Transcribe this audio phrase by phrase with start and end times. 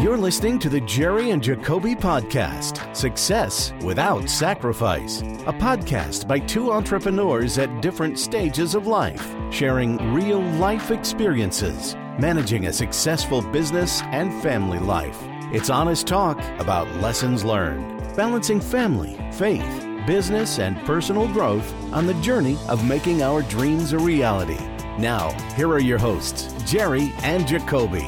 [0.00, 6.70] You're listening to the Jerry and Jacobe Podcast Success Without Sacrifice, a podcast by two
[6.70, 14.40] entrepreneurs at different stages of life, sharing real life experiences, managing a successful business and
[14.40, 15.18] family life.
[15.52, 22.14] It's honest talk about lessons learned, balancing family, faith, business, and personal growth on the
[22.14, 24.58] journey of making our dreams a reality.
[24.98, 28.02] Now, here are your hosts, Jerry and Jacobe.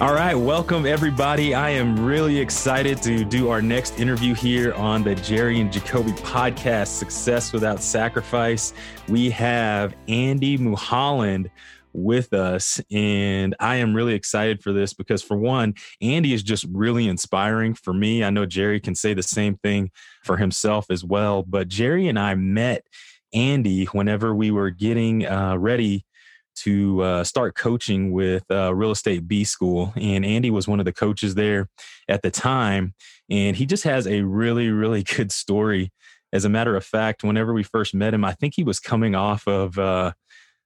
[0.00, 1.52] All right, welcome everybody.
[1.52, 6.16] I am really excited to do our next interview here on the Jerry and Jacobe
[6.18, 8.72] podcast, Success Without Sacrifice.
[9.08, 11.50] We have Andy Mulholland
[11.92, 12.80] with us.
[12.92, 17.74] And I am really excited for this because, for one, Andy is just really inspiring
[17.74, 18.22] for me.
[18.22, 19.90] I know Jerry can say the same thing
[20.22, 21.42] for himself as well.
[21.42, 22.84] But Jerry and I met
[23.32, 26.04] Andy whenever we were getting uh, ready
[26.56, 29.92] to uh, start coaching with uh, Real Estate B School.
[29.96, 31.68] And Andy was one of the coaches there
[32.08, 32.94] at the time.
[33.30, 35.92] And he just has a really, really good story.
[36.32, 39.14] As a matter of fact, whenever we first met him, I think he was coming
[39.14, 40.12] off of uh,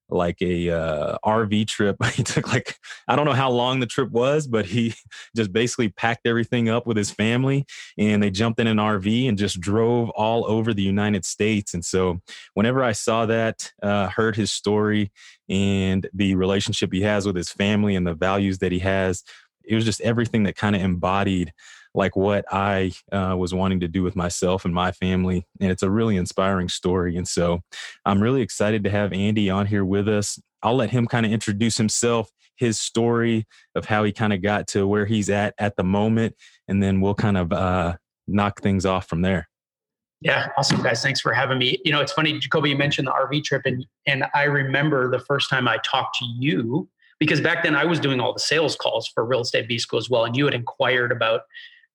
[0.08, 1.96] like a uh, RV trip.
[2.14, 2.76] he took like
[3.08, 4.94] I don't know how long the trip was, but he
[5.36, 7.66] just basically packed everything up with his family
[7.98, 11.74] and they jumped in an RV and just drove all over the United States.
[11.74, 12.20] And so
[12.54, 15.12] whenever I saw that, uh, heard his story
[15.48, 19.22] and the relationship he has with his family and the values that he has,
[19.64, 21.52] it was just everything that kind of embodied
[21.94, 25.46] like what I uh, was wanting to do with myself and my family.
[25.60, 27.16] And it's a really inspiring story.
[27.16, 27.60] And so
[28.04, 30.40] I'm really excited to have Andy on here with us.
[30.62, 34.66] I'll let him kind of introduce himself, his story of how he kind of got
[34.68, 36.34] to where he's at at the moment.
[36.66, 39.48] And then we'll kind of uh, knock things off from there.
[40.20, 41.02] Yeah, awesome guys.
[41.02, 41.78] Thanks for having me.
[41.84, 45.18] You know, it's funny, Jacobe, you mentioned the RV trip and and I remember the
[45.18, 48.74] first time I talked to you because back then I was doing all the sales
[48.74, 50.24] calls for real estate B school as well.
[50.24, 51.42] And you had inquired about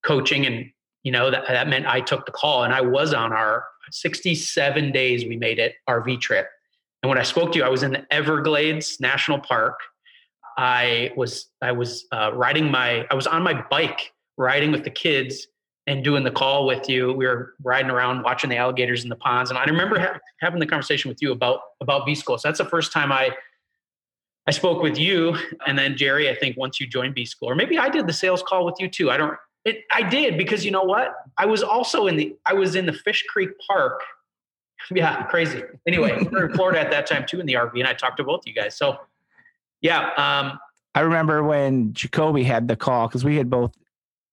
[0.04, 0.66] coaching and
[1.04, 4.92] you know that, that meant i took the call and i was on our 67
[4.92, 6.48] days we made it rv trip.
[7.02, 9.80] And when i spoke to you i was in the everglades national park.
[10.58, 14.90] I was i was uh, riding my i was on my bike riding with the
[14.90, 15.48] kids
[15.88, 17.14] and doing the call with you.
[17.14, 19.50] We were riding around watching the alligators in the ponds.
[19.50, 22.38] And i remember ha- having the conversation with you about about b school.
[22.38, 23.32] So that's the first time i
[24.50, 25.38] I spoke with you.
[25.68, 28.14] And then Jerry, I think once you joined B School, or maybe I did the
[28.14, 29.12] sales call with you too.
[29.12, 31.14] I don't it, I did because you know what?
[31.38, 34.02] I was also in the I was in the Fish Creek Park.
[34.92, 35.62] Yeah, crazy.
[35.86, 38.16] Anyway, we were in Florida at that time too in the RV, and I talked
[38.18, 38.78] to both you guys.
[38.78, 38.98] So,
[39.82, 40.10] yeah.
[40.18, 40.58] Um,
[40.96, 43.76] I remember when Jacobe had the call because we had both,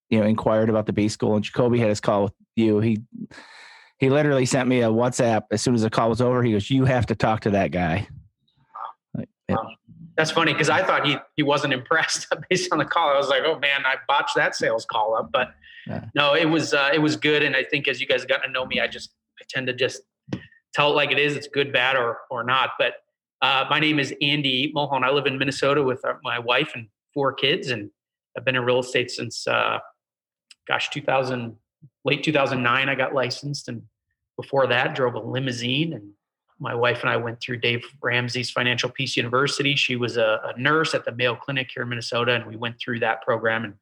[0.09, 2.79] you know, inquired about the B school, and Jacobe had his call with you.
[2.79, 3.03] He
[3.99, 6.43] he literally sent me a WhatsApp as soon as the call was over.
[6.43, 8.09] He goes, "You have to talk to that guy."
[9.15, 9.69] Like, wow.
[10.17, 13.11] That's funny because I thought he he wasn't impressed based on the call.
[13.11, 15.31] I was like, oh man, I botched that sales call up.
[15.33, 15.55] But
[15.87, 16.07] yeah.
[16.15, 17.43] no, it was uh, it was good.
[17.43, 19.11] And I think as you guys got to know me, I just
[19.41, 20.03] I tend to just
[20.75, 21.37] tell it like it is.
[21.37, 22.71] It's good, bad, or or not.
[22.79, 22.95] But
[23.43, 25.05] uh, my name is Andy Mulholland.
[25.05, 27.91] I live in Minnesota with uh, my wife and four kids, and
[28.37, 29.79] I've been in real estate since uh,
[30.67, 31.57] gosh, 2000
[32.05, 32.89] late 2009.
[32.89, 33.83] I got licensed, and
[34.37, 36.13] before that, drove a limousine and
[36.59, 39.75] my wife and I went through Dave Ramsey's Financial Peace University.
[39.75, 42.79] She was a, a, nurse at the Mayo Clinic here in Minnesota, and we went
[42.79, 43.75] through that program and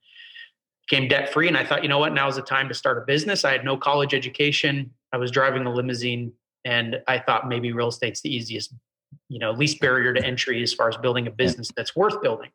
[0.88, 1.48] became debt free.
[1.48, 3.44] And I thought, you know what, now's the time to start a business.
[3.44, 4.92] I had no college education.
[5.12, 6.32] I was driving a limousine,
[6.64, 8.74] and I thought maybe real estate's the easiest,
[9.28, 12.50] you know, least barrier to entry as far as building a business that's worth building.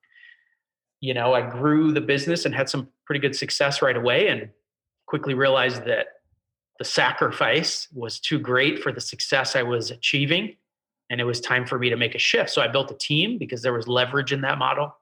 [1.00, 4.50] You know, I grew the business and had some pretty good success right away, and
[5.08, 6.08] quickly realized that
[6.80, 10.56] the sacrifice was too great for the success I was achieving.
[11.10, 12.50] And it was time for me to make a shift.
[12.50, 14.96] So I built a team because there was leverage in that model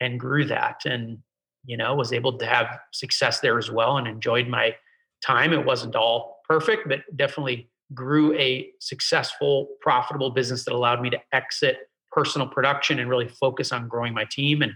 [0.00, 1.18] and grew that and,
[1.66, 4.74] you know, was able to have success there as well and enjoyed my
[5.24, 5.52] time.
[5.52, 11.20] It wasn't all perfect, but definitely grew a successful, profitable business that allowed me to
[11.32, 11.76] exit
[12.10, 14.72] personal production and really focus on growing my team and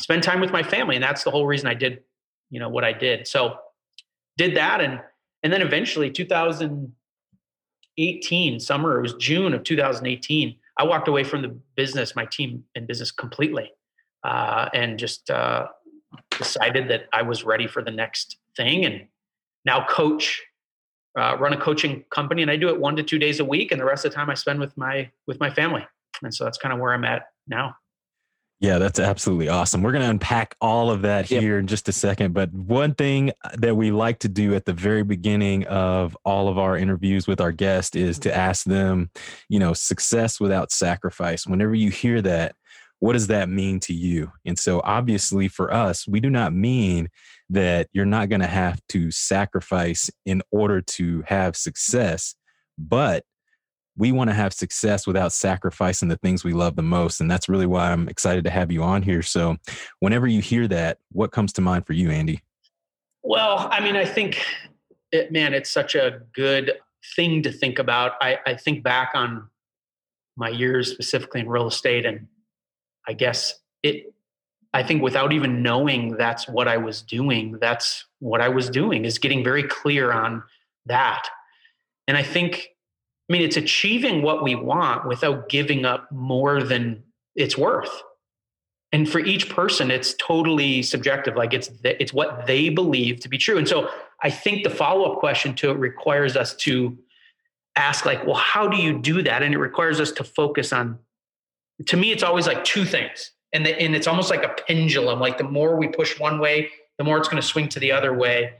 [0.00, 0.96] spend time with my family.
[0.96, 2.02] And that's the whole reason I did,
[2.48, 3.28] you know, what I did.
[3.28, 3.56] So
[4.36, 5.00] did that and
[5.42, 11.58] and then eventually 2018 summer it was june of 2018 i walked away from the
[11.76, 13.72] business my team and business completely
[14.22, 15.66] uh, and just uh,
[16.38, 18.84] decided that i was ready for the next thing.
[18.84, 19.06] And
[19.64, 20.42] now coach
[21.18, 23.72] uh, run a coaching company and i do it one to two days a week
[23.72, 25.86] and the rest of the time i spend with my with my family.
[26.22, 27.74] And so that's kind of where i'm at now
[28.60, 29.82] yeah, that's absolutely awesome.
[29.82, 31.60] We're going to unpack all of that here yep.
[31.60, 32.34] in just a second.
[32.34, 36.46] But one thing uh, that we like to do at the very beginning of all
[36.46, 39.10] of our interviews with our guests is to ask them,
[39.48, 41.46] you know, success without sacrifice.
[41.46, 42.54] Whenever you hear that,
[42.98, 44.30] what does that mean to you?
[44.44, 47.08] And so, obviously, for us, we do not mean
[47.48, 52.34] that you're not going to have to sacrifice in order to have success,
[52.76, 53.24] but
[54.00, 57.20] we want to have success without sacrificing the things we love the most.
[57.20, 59.20] And that's really why I'm excited to have you on here.
[59.20, 59.58] So,
[59.98, 62.40] whenever you hear that, what comes to mind for you, Andy?
[63.22, 64.42] Well, I mean, I think,
[65.12, 66.72] it, man, it's such a good
[67.14, 68.12] thing to think about.
[68.22, 69.46] I, I think back on
[70.34, 72.26] my years specifically in real estate, and
[73.06, 74.14] I guess it,
[74.72, 79.04] I think without even knowing that's what I was doing, that's what I was doing
[79.04, 80.42] is getting very clear on
[80.86, 81.28] that.
[82.08, 82.70] And I think,
[83.30, 87.04] I mean, it's achieving what we want without giving up more than
[87.36, 88.02] it's worth.
[88.90, 93.38] And for each person it's totally subjective like it's it's what they believe to be
[93.38, 93.56] true.
[93.56, 93.88] And so
[94.22, 96.98] i think the follow-up question to it requires us to
[97.76, 99.44] ask like well how do you do that?
[99.44, 100.98] And it requires us to focus on
[101.86, 103.30] to me it's always like two things.
[103.52, 106.70] And the, and it's almost like a pendulum like the more we push one way
[106.98, 108.54] the more it's going to swing to the other way.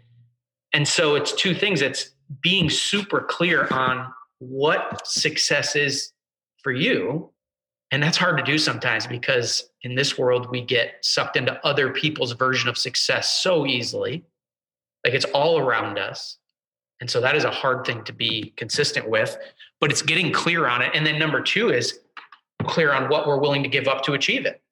[0.73, 1.83] And so it's two things.
[1.83, 6.13] It's being super clear on what success is
[6.63, 7.31] for you
[7.91, 11.91] and that's hard to do sometimes because in this world, we get sucked into other
[11.91, 14.25] people's version of success so easily.
[15.05, 16.39] Like it's all around us.
[17.01, 19.37] And so that is a hard thing to be consistent with,
[19.81, 20.93] but it's getting clear on it.
[20.95, 21.99] And then number two is
[22.65, 24.63] clear on what we're willing to give up to achieve it.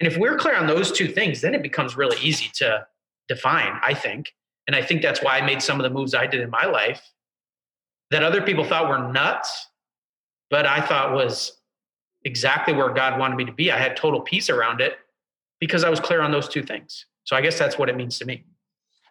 [0.00, 2.84] And if we're clear on those two things, then it becomes really easy to
[3.28, 4.34] define, I think.
[4.66, 6.64] And I think that's why I made some of the moves I did in my
[6.64, 7.00] life
[8.12, 9.68] that other people thought were nuts,
[10.50, 11.60] but I thought was
[12.24, 13.72] exactly where God wanted me to be.
[13.72, 14.98] I had total peace around it
[15.60, 17.06] because I was clear on those two things.
[17.24, 18.44] So I guess that's what it means to me.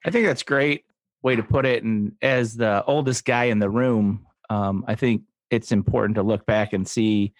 [0.06, 0.86] I think that's great
[1.24, 1.84] way to put it.
[1.84, 6.46] And as the oldest guy in the room, um, I think it's important to look
[6.46, 7.34] back and see.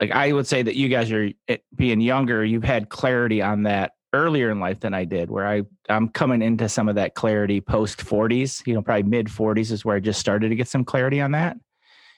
[0.00, 3.62] Like I would say that you guys are eh, being younger, you've had clarity on
[3.62, 7.14] that earlier in life than I did, where I I'm coming into some of that
[7.14, 8.66] clarity post 40s.
[8.66, 11.32] You know, probably mid 40s is where I just started to get some clarity on
[11.32, 11.56] that,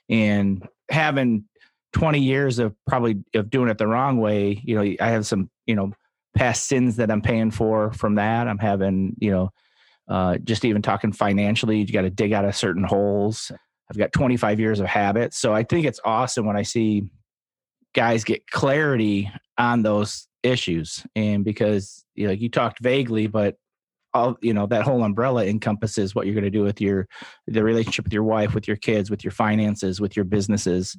[0.09, 1.44] and having
[1.93, 5.50] 20 years of probably of doing it the wrong way you know i have some
[5.67, 5.93] you know
[6.37, 8.49] past sins that i'm paying for from that.
[8.49, 9.50] I'm having you know
[10.09, 13.53] uh, just even talking financially you got to dig out of certain holes.
[13.88, 15.38] I've got 25 years of habits.
[15.38, 17.05] So i think it's awesome when i see
[17.95, 21.05] guys get clarity on those issues.
[21.15, 23.56] And because you know you talked vaguely but
[24.15, 27.09] all you know that whole umbrella encompasses what you're going to do with your
[27.47, 30.97] the relationship with your wife with your kids with your finances with your businesses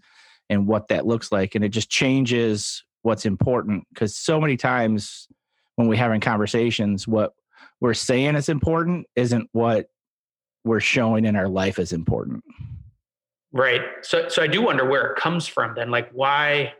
[0.50, 1.56] and what that looks like.
[1.56, 5.28] And it just changes what's important because so many times
[5.76, 7.34] when we're having conversations what
[7.80, 9.88] we're saying is important isn't what
[10.64, 12.44] we're showing in our life is important.
[13.52, 13.82] Right.
[14.02, 15.92] So so i do wonder where it comes from then.
[15.92, 16.74] Like why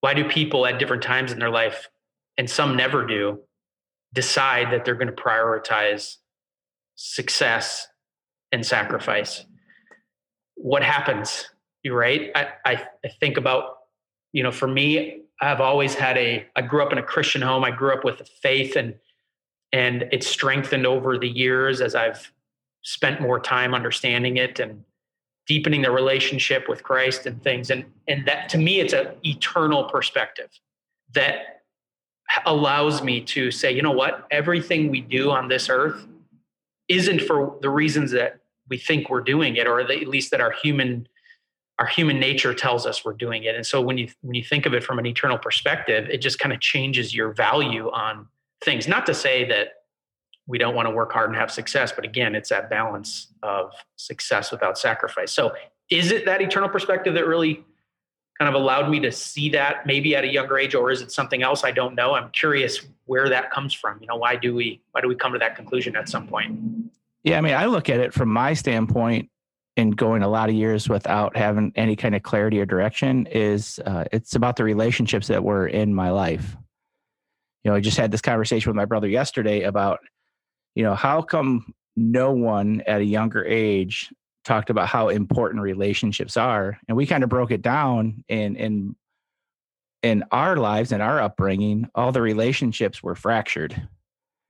[0.00, 1.88] why do people at different times in their life
[2.36, 3.40] and some never do
[4.12, 6.16] decide that they're going to prioritize
[6.94, 7.88] success
[8.52, 9.44] and sacrifice
[10.56, 11.48] what happens
[11.84, 12.30] you're right.
[12.34, 13.76] I, I, I think about,
[14.32, 17.62] you know, for me, I've always had a, I grew up in a Christian home.
[17.62, 18.94] I grew up with faith and,
[19.72, 22.32] and it's strengthened over the years as I've
[22.82, 24.82] spent more time understanding it and
[25.46, 27.70] deepening the relationship with Christ and things.
[27.70, 30.48] And, and that to me, it's an eternal perspective
[31.12, 31.53] that
[32.46, 36.06] allows me to say, you know what, everything we do on this earth
[36.88, 40.50] isn't for the reasons that we think we're doing it, or at least that our
[40.50, 41.08] human
[41.80, 43.56] our human nature tells us we're doing it.
[43.56, 46.38] And so when you when you think of it from an eternal perspective it just
[46.38, 48.26] kind of changes your value on
[48.62, 48.86] things.
[48.86, 49.68] Not to say that
[50.46, 53.72] we don't want to work hard and have success but again it's that balance of
[53.96, 55.32] success without sacrifice.
[55.32, 55.52] So
[55.90, 57.64] is it that eternal perspective that really
[58.38, 61.12] kind of allowed me to see that maybe at a younger age or is it
[61.12, 61.64] something else?
[61.64, 62.14] I don't know.
[62.14, 63.98] I'm curious where that comes from.
[64.00, 66.58] You know why do we why do we come to that conclusion at some point?
[67.22, 69.30] Yeah i mean i look at it from my standpoint
[69.76, 73.80] and going a lot of years without having any kind of clarity or direction is
[73.86, 76.56] uh, it's about the relationships that were in my life.
[77.64, 80.00] You know i just had this conversation with my brother yesterday about
[80.74, 84.12] you know how come no one at a younger age
[84.44, 88.94] talked about how important relationships are and we kind of broke it down in in
[90.02, 93.88] in our lives and our upbringing all the relationships were fractured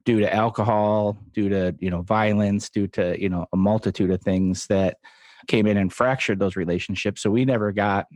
[0.04, 4.20] due to alcohol, due to you know violence, due to you know a multitude of
[4.20, 4.98] things that
[5.46, 7.22] came in and fractured those relationships.
[7.22, 8.06] So we never got,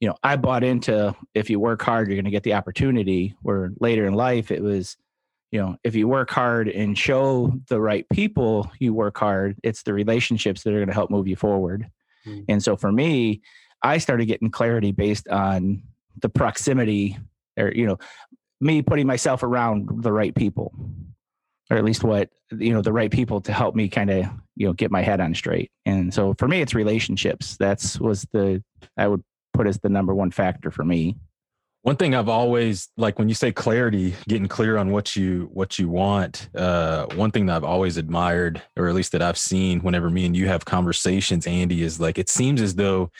[0.00, 3.34] you know, I bought into if you work hard, you're going to get the opportunity.
[3.42, 4.96] Where later in life, it was,
[5.52, 9.82] you know, if you work hard and show the right people you work hard, it's
[9.82, 11.88] the relationships that are going to help move you forward.
[12.26, 12.44] Mm-hmm.
[12.48, 13.42] And so for me,
[13.82, 15.82] I started getting clarity based on
[16.20, 17.18] the proximity
[17.58, 17.98] or you know
[18.60, 20.72] me putting myself around the right people
[21.70, 24.66] or at least what you know the right people to help me kind of you
[24.66, 28.62] know get my head on straight and so for me it's relationships that's was the
[28.96, 29.22] i would
[29.54, 31.16] put as the number one factor for me
[31.82, 35.78] one thing i've always like when you say clarity getting clear on what you what
[35.78, 39.80] you want uh one thing that i've always admired or at least that i've seen
[39.80, 43.10] whenever me and you have conversations andy is like it seems as though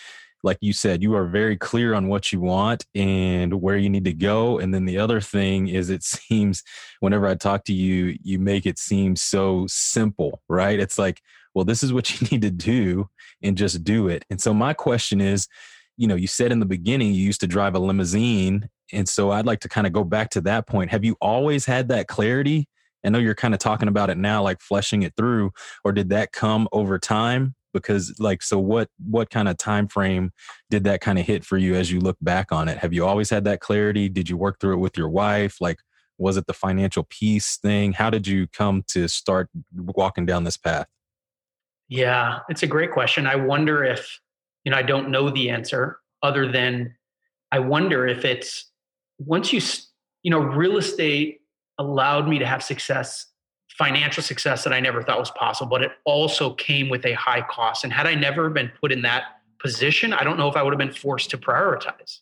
[0.42, 4.04] like you said, you are very clear on what you want and where you need
[4.04, 4.58] to go.
[4.58, 6.62] And then the other thing is, it seems
[7.00, 10.80] whenever I talk to you, you make it seem so simple, right?
[10.80, 11.20] It's like,
[11.54, 13.08] well, this is what you need to do
[13.42, 14.24] and just do it.
[14.30, 15.48] And so, my question is,
[16.02, 18.68] you know, you said in the beginning you used to drive a limousine.
[18.92, 20.90] And so, I'd like to kind of go back to that point.
[20.90, 22.68] Have you always had that clarity?
[23.04, 25.52] I know you're kind of talking about it now, like fleshing it through,
[25.84, 27.54] or did that come over time?
[27.72, 30.30] because like so what what kind of time frame
[30.68, 33.02] did that kind of hit for you as you look back on it have you
[33.02, 35.78] always had that clarity did you work through it with your wife like
[36.18, 40.58] was it the financial peace thing how did you come to start walking down this
[40.58, 40.86] path
[41.88, 44.20] yeah it's a great question i wonder if
[44.64, 46.94] you know i don't know the answer other than
[47.50, 48.70] i wonder if it's
[49.18, 49.60] once you
[50.22, 51.40] you know real estate
[51.78, 53.26] allowed me to have success
[53.76, 57.40] financial success that I never thought was possible, but it also came with a high
[57.42, 57.84] cost.
[57.84, 59.24] And had I never been put in that
[59.58, 62.18] position, I don't know if I would have been forced to prioritize.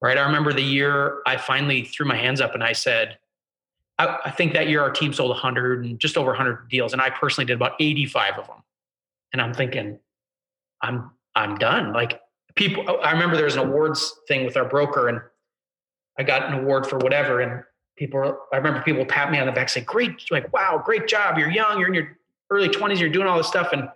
[0.00, 0.16] Right.
[0.16, 3.18] I remember the year I finally threw my hands up and I said,
[3.98, 6.92] I, I think that year our team sold 100 and just over 100 deals.
[6.92, 8.62] And I personally did about 85 of them.
[9.32, 9.98] And I'm thinking,
[10.80, 11.92] I'm, I'm done.
[11.92, 12.20] Like
[12.56, 15.20] people, oh, I remember there was an awards thing with our broker and
[16.18, 17.40] I got an award for whatever.
[17.40, 17.62] And
[17.98, 21.36] people i remember people pat me on the back say great like wow great job.
[21.36, 21.78] You're young.
[21.78, 22.16] You're in your
[22.50, 23.72] early 20s you're doing all this stuff.
[23.72, 23.88] And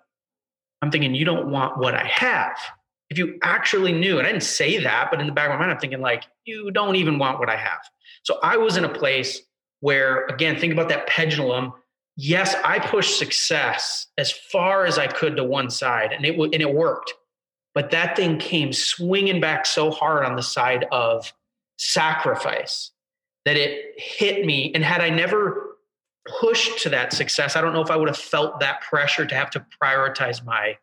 [0.83, 2.57] i'm thinking you don't want what i have.
[3.09, 5.59] If you actually knew and i didn't say that but in the back of my
[5.59, 7.81] mind i'm thinking like you don't even want what i have.
[8.25, 9.41] So i was in a place
[9.81, 11.73] where again think about that pendulum.
[12.17, 16.61] Yes i pushed success as far as i could to one side and it and
[16.61, 17.15] it worked
[17.75, 21.33] but that thing came swinging back so hard on the side of
[21.79, 22.91] sacrifice
[23.45, 24.73] that it hit me.
[24.75, 25.77] And had I never
[26.41, 29.35] pushed to that success, I don't know if I would have felt that pressure to
[29.35, 30.77] have to prioritize my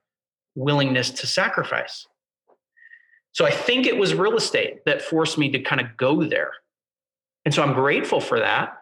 [0.55, 2.07] willingness to sacrifice.
[3.31, 6.51] So I think it was real estate that forced me to kind of go there.
[7.45, 8.77] And so I'm grateful for that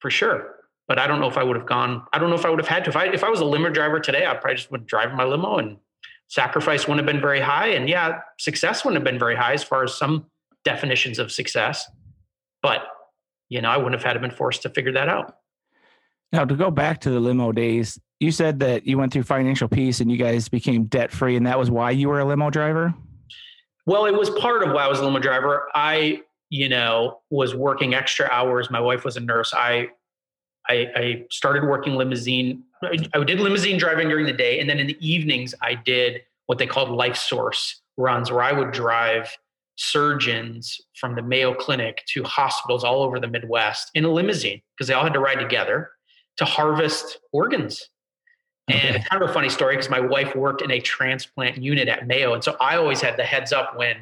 [0.00, 0.56] for sure.
[0.88, 2.58] But I don't know if I would have gone, I don't know if I would
[2.58, 2.90] have had to.
[2.90, 5.24] If I if I was a limo driver today, I probably just would drive my
[5.24, 5.76] limo and
[6.28, 7.68] sacrifice wouldn't have been very high.
[7.68, 10.26] And yeah, success wouldn't have been very high as far as some
[10.64, 11.90] definitions of success.
[12.62, 12.86] But
[13.48, 15.36] you know, I wouldn't have had to been forced to figure that out.
[16.32, 19.68] Now, to go back to the limo days, you said that you went through financial
[19.68, 22.50] peace and you guys became debt free, and that was why you were a limo
[22.50, 22.94] driver.
[23.86, 25.68] Well, it was part of why I was a limo driver.
[25.74, 26.20] I,
[26.50, 28.70] you know, was working extra hours.
[28.70, 29.54] My wife was a nurse.
[29.54, 29.88] I,
[30.68, 32.62] I, I started working limousine.
[32.82, 36.58] I did limousine driving during the day, and then in the evenings, I did what
[36.58, 39.36] they called life source runs, where I would drive
[39.76, 44.88] surgeons from the Mayo Clinic to hospitals all over the Midwest in a limousine because
[44.88, 45.90] they all had to ride together
[46.36, 47.88] to harvest organs.
[48.70, 48.80] Okay.
[48.80, 51.88] And it's kind of a funny story because my wife worked in a transplant unit
[51.88, 53.96] at Mayo, and so I always had the heads up when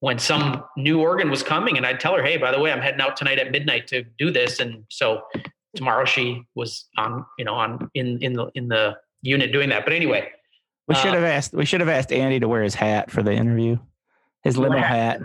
[0.00, 2.80] when some new organ was coming, and I'd tell her, "Hey, by the way, I'm
[2.80, 5.22] heading out tonight at midnight to do this." And so
[5.74, 9.84] tomorrow she was on, you know, on in in the in the unit doing that.
[9.84, 10.28] But anyway,
[10.88, 13.22] we should uh, have asked we should have asked Andy to wear his hat for
[13.22, 13.78] the interview.
[14.42, 15.20] His limo hat.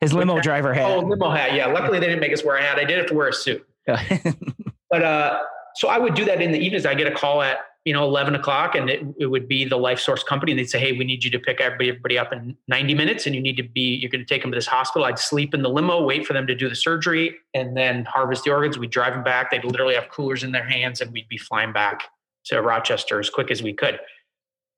[0.00, 0.90] His limo driver hat.
[0.90, 1.54] Oh, limo hat.
[1.54, 1.66] Yeah.
[1.66, 2.78] Luckily, they didn't make us wear a hat.
[2.78, 3.66] I did have to wear a suit.
[3.86, 5.42] but uh,
[5.76, 6.86] so I would do that in the evenings.
[6.86, 9.78] I get a call at you know 11 o'clock, and it, it would be the
[9.78, 10.52] LifeSource company.
[10.52, 13.26] And they'd say, "Hey, we need you to pick everybody, everybody up in 90 minutes,
[13.26, 13.96] and you need to be.
[13.96, 16.32] You're going to take them to this hospital." I'd sleep in the limo, wait for
[16.32, 18.78] them to do the surgery, and then harvest the organs.
[18.78, 19.50] We'd drive them back.
[19.50, 22.04] They'd literally have coolers in their hands, and we'd be flying back
[22.46, 23.98] to Rochester as quick as we could.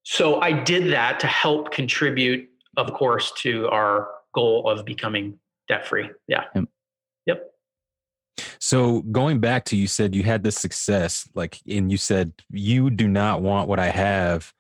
[0.04, 5.86] So I did that to help contribute, of course, to our goal of becoming debt
[5.86, 6.10] free.
[6.26, 6.44] Yeah.
[6.54, 6.64] Yep.
[8.58, 12.90] So going back to you said you had this success, like, and you said you
[12.90, 14.52] do not want what I have.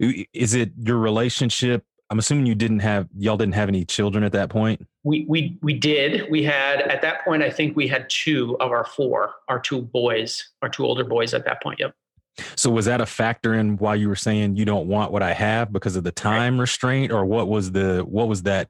[0.00, 1.84] Is it your relationship?
[2.10, 4.86] I'm assuming you didn't have y'all didn't have any children at that point.
[5.02, 6.30] We we we did.
[6.30, 7.42] We had at that point.
[7.42, 11.32] I think we had two of our four, our two boys, our two older boys
[11.32, 11.80] at that point.
[11.80, 11.94] Yep.
[12.54, 15.32] So was that a factor in why you were saying you don't want what I
[15.32, 16.62] have because of the time right.
[16.62, 18.68] restraint, or what was the what was that?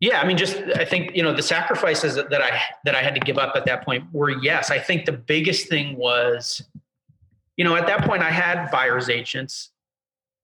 [0.00, 3.14] Yeah, I mean, just I think you know the sacrifices that I that I had
[3.14, 4.70] to give up at that point were yes.
[4.70, 6.62] I think the biggest thing was,
[7.56, 9.70] you know, at that point I had buyers agents,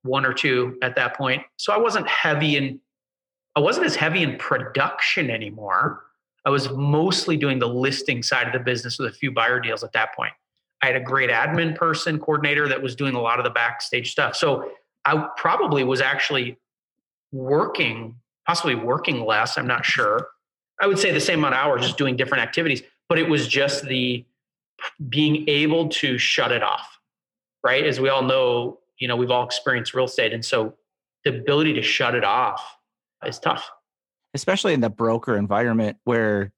[0.03, 2.81] one or two at that point, so I wasn't heavy in
[3.55, 6.03] I wasn't as heavy in production anymore.
[6.45, 9.85] I was mostly doing the listing side of the business with a few buyer deals
[9.85, 10.33] at that point.
[10.83, 14.11] I had a great admin person, coordinator that was doing a lot of the backstage
[14.11, 14.35] stuff.
[14.35, 14.73] So
[15.05, 16.59] I probably was actually
[17.31, 18.17] working,
[18.47, 19.57] possibly working less.
[19.59, 20.29] I'm not sure.
[20.81, 22.83] I would say the same amount of hours, just doing different activities.
[23.09, 24.25] But it was just the
[25.09, 26.99] being able to shut it off,
[27.65, 27.85] right?
[27.85, 30.33] As we all know, you know, we've all experienced real estate.
[30.33, 30.75] And so
[31.25, 32.77] the ability to shut it off
[33.25, 33.71] is tough.
[34.35, 36.53] Especially in the broker environment where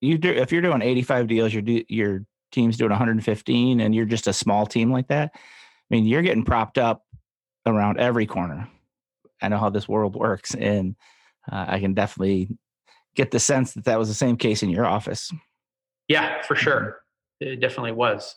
[0.00, 4.26] you do, if you're doing 85 deals, your, your team's doing 115 and you're just
[4.26, 5.30] a small team like that.
[5.34, 5.38] I
[5.90, 7.04] mean, you're getting propped up
[7.66, 8.68] around every corner.
[9.42, 10.54] I know how this world works.
[10.54, 10.96] And
[11.50, 12.48] uh, I can definitely
[13.14, 15.32] get the sense that that was the same case in your office.
[16.08, 17.00] Yeah, for sure.
[17.40, 18.36] It definitely was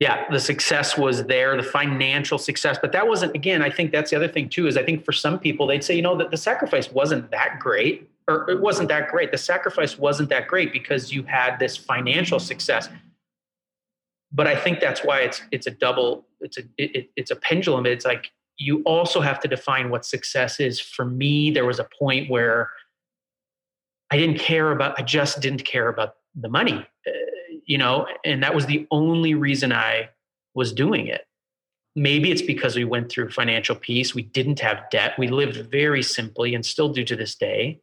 [0.00, 2.78] yeah, the success was there, the financial success.
[2.80, 5.12] But that wasn't, again, I think that's the other thing too, is I think for
[5.12, 8.88] some people, they'd say, you know, that the sacrifice wasn't that great, or it wasn't
[8.90, 9.32] that great.
[9.32, 12.88] The sacrifice wasn't that great because you had this financial success.
[14.30, 17.86] But I think that's why it's it's a double, it's a it, it's a pendulum.
[17.86, 20.80] It's like you also have to define what success is.
[20.80, 22.70] For me, there was a point where
[24.10, 27.10] I didn't care about, I just didn't care about the money uh,
[27.68, 30.08] you know, and that was the only reason I
[30.54, 31.26] was doing it.
[31.94, 34.14] Maybe it's because we went through financial peace.
[34.14, 35.18] We didn't have debt.
[35.18, 37.80] We lived very simply and still do to this day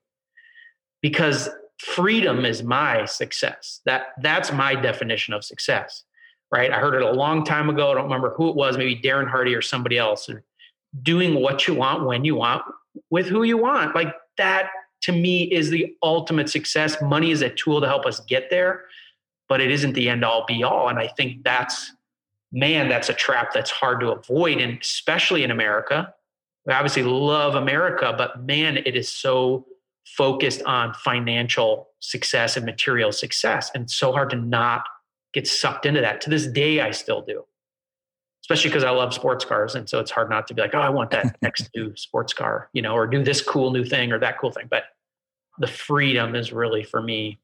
[1.01, 3.81] because freedom is my success.
[3.85, 6.03] That that's my definition of success.
[6.51, 6.71] Right?
[6.71, 7.91] I heard it a long time ago.
[7.91, 10.29] I don't remember who it was, maybe Darren Hardy or somebody else.
[11.01, 12.63] Doing what you want when you want
[13.09, 13.95] with who you want.
[13.95, 14.69] Like that
[15.01, 17.01] to me is the ultimate success.
[17.01, 18.85] Money is a tool to help us get there
[19.47, 20.89] but it isn't the end all be all.
[20.89, 21.93] And I think that's,
[22.51, 24.59] man, that's a trap that's hard to avoid.
[24.59, 26.13] And especially in America,
[26.65, 29.65] we obviously love America, but man, it is so
[30.05, 33.69] focused on financial success and material success.
[33.75, 34.85] And so hard to not
[35.33, 36.21] get sucked into that.
[36.21, 37.45] To this day, I still do,
[38.45, 39.73] especially because I love sports cars.
[39.73, 42.31] And so it's hard not to be like, oh, I want that next new sports
[42.31, 44.67] car, you know, or do this cool new thing or that cool thing.
[44.69, 44.83] But
[45.57, 47.39] the freedom is really for me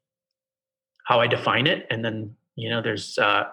[1.07, 1.87] how I define it.
[1.89, 3.45] And then, you know, there's, uh,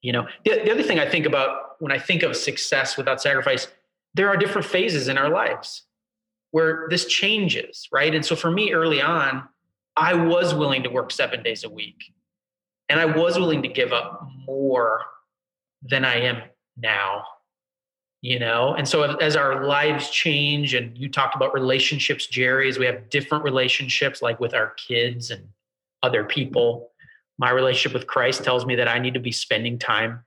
[0.00, 3.22] you know, the, the other thing I think about when I think of success without
[3.22, 3.68] sacrifice,
[4.14, 5.82] there are different phases in our lives
[6.50, 8.12] where this changes, right?
[8.12, 9.48] And so for me early on,
[9.96, 12.12] I was willing to work seven days a week
[12.88, 15.04] and I was willing to give up more
[15.82, 16.42] than I am
[16.76, 17.24] now
[18.20, 22.78] you know and so as our lives change and you talked about relationships jerry as
[22.78, 25.48] we have different relationships like with our kids and
[26.02, 26.90] other people.
[27.38, 30.24] My relationship with Christ tells me that I need to be spending time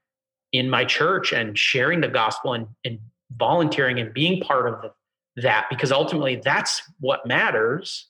[0.52, 3.00] in my church and sharing the gospel and, and
[3.38, 4.92] volunteering and being part of
[5.38, 8.08] that because ultimately that's what matters.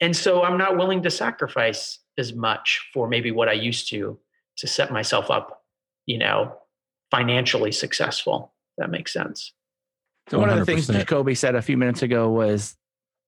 [0.00, 4.18] And so I'm not willing to sacrifice as much for maybe what I used to
[4.58, 5.57] to set myself up,
[6.08, 6.56] you know,
[7.10, 8.54] financially successful.
[8.78, 9.52] That makes sense.
[10.30, 10.52] So one 100%.
[10.52, 12.76] of the things Jacobe said a few minutes ago was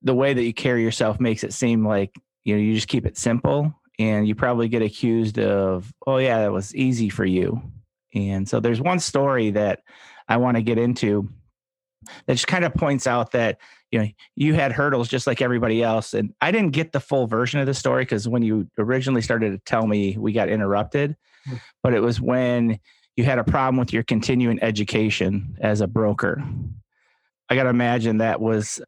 [0.02, 2.14] the way that you carry yourself makes it seem like
[2.44, 6.40] you know you just keep it simple and you probably get accused of oh yeah
[6.40, 7.60] that was easy for you
[8.14, 9.80] and so there's one story that
[10.28, 11.28] i want to get into
[12.26, 13.58] that just kind of points out that
[13.90, 17.26] you know you had hurdles just like everybody else and i didn't get the full
[17.26, 21.14] version of the story because when you originally started to tell me we got interrupted.
[21.82, 22.78] But it was when
[23.16, 26.42] you had a problem with your continuing education as a broker
[27.48, 28.80] i got to imagine that was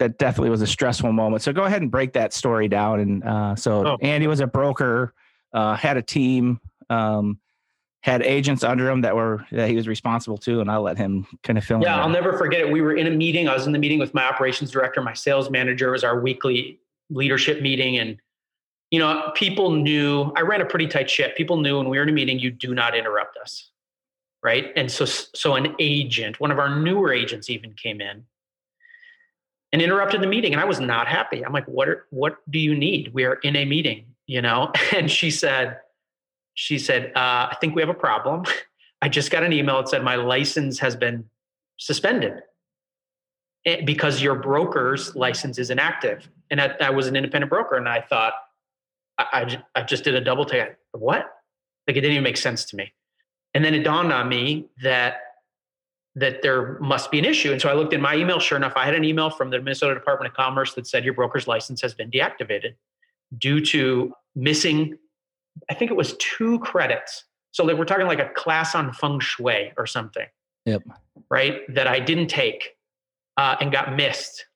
[0.00, 1.42] that definitely was a stressful moment.
[1.42, 3.00] So go ahead and break that story down.
[3.00, 3.98] And uh, so oh.
[4.00, 5.14] Andy was a broker,
[5.52, 7.38] uh, had a team, um,
[8.00, 11.26] had agents under him that were that he was responsible to, and I'll let him
[11.42, 11.82] kind of fill.
[11.82, 12.72] Yeah, I'll never forget it.
[12.72, 13.46] We were in a meeting.
[13.46, 15.88] I was in the meeting with my operations director, my sales manager.
[15.88, 16.80] It was our weekly
[17.10, 18.16] leadership meeting, and
[18.90, 21.36] you know, people knew I ran a pretty tight ship.
[21.36, 23.70] People knew when we were in a meeting, you do not interrupt us,
[24.42, 24.72] right?
[24.76, 28.24] And so, so an agent, one of our newer agents, even came in
[29.72, 31.44] and interrupted the meeting and i was not happy.
[31.44, 33.14] I'm like what are, what do you need?
[33.14, 34.72] We are in a meeting you know?
[34.96, 35.78] And she said
[36.54, 38.44] she said uh, i think we have a problem.
[39.02, 41.24] I just got an email that said my license has been
[41.78, 42.42] suspended
[43.66, 46.28] eh, because your broker's license is inactive.
[46.50, 48.34] And I, I was an independent broker and i thought
[49.32, 51.30] I, I, I just did a double take what
[51.86, 52.92] like it didn't even make sense to me
[53.54, 55.20] and then it dawned on me that
[56.16, 57.52] that there must be an issue.
[57.52, 58.40] And so I looked in my email.
[58.40, 61.14] Sure enough, I had an email from the Minnesota Department of Commerce that said your
[61.14, 62.74] broker's license has been deactivated
[63.38, 64.98] due to missing,
[65.70, 67.24] I think it was two credits.
[67.52, 70.26] So that we're talking like a class on feng shui or something.
[70.66, 70.82] Yep.
[71.30, 71.62] Right.
[71.74, 72.76] That I didn't take
[73.36, 74.46] uh, and got missed.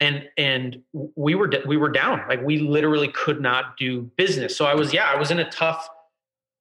[0.00, 2.22] And and we were we were down.
[2.28, 4.56] Like we literally could not do business.
[4.56, 5.88] So i was yeah i was in a tough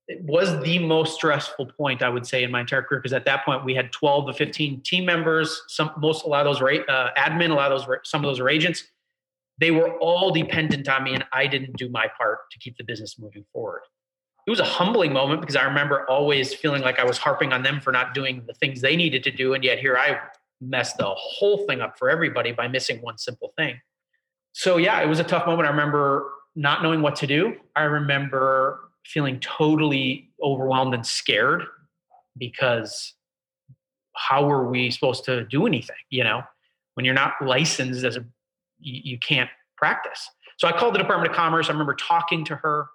[0.08, 3.26] it was the most stressful point i would say in my entire career because at
[3.26, 6.62] that point we had 12 to 15 team members some most a lot of those
[6.88, 8.86] uh, admin a lot of those were some of those are agents.
[9.60, 12.84] They were all dependent on me and i didn't do my part to keep the
[12.84, 13.82] business moving forward.
[14.46, 17.64] It was a humbling moment because i remember always feeling like i was harping on
[17.64, 20.18] them for not doing the things they needed to do and yet here i
[20.62, 23.80] messed the whole thing up for everybody by missing one simple thing.
[24.54, 25.68] So yeah, it was a tough moment.
[25.68, 27.56] I remember not knowing what to do.
[27.76, 31.64] I remember feeling totally overwhelmed and scared
[32.38, 33.14] because
[34.16, 36.42] how were we supposed to do anything, you know?
[36.96, 38.26] When you're not licensed as a
[38.80, 40.28] you, you can't practice.
[40.58, 41.70] So I called the Department of Commerce.
[41.70, 42.88] I remember talking to her,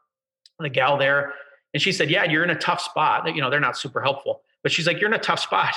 [0.58, 1.32] the gal there,
[1.72, 3.32] and she said, "Yeah, you're in a tough spot.
[3.32, 5.74] You know, they're not super helpful, but she's like, you're in a tough spot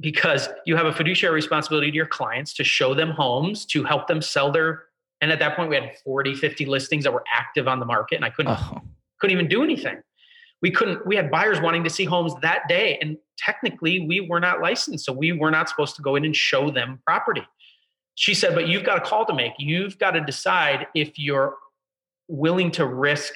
[0.00, 4.06] because you have a fiduciary responsibility to your clients to show them homes, to help
[4.06, 4.84] them sell their.
[5.20, 8.16] And at that point, we had 40, 50 listings that were active on the market,
[8.16, 8.80] and I couldn't oh.
[9.20, 10.00] couldn't even do anything.
[10.62, 11.06] We couldn't.
[11.06, 15.04] We had buyers wanting to see homes that day, and technically, we were not licensed,
[15.04, 17.46] so we were not supposed to go in and show them property.
[18.14, 19.52] She said, "But you've got a call to make.
[19.58, 21.56] You've got to decide if you're
[22.28, 23.34] willing to risk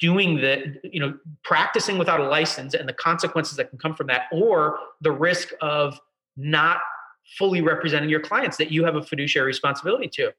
[0.00, 4.06] doing the you know practicing without a license and the consequences that can come from
[4.08, 5.98] that or the risk of
[6.36, 6.78] not
[7.38, 10.32] fully representing your clients that you have a fiduciary responsibility to.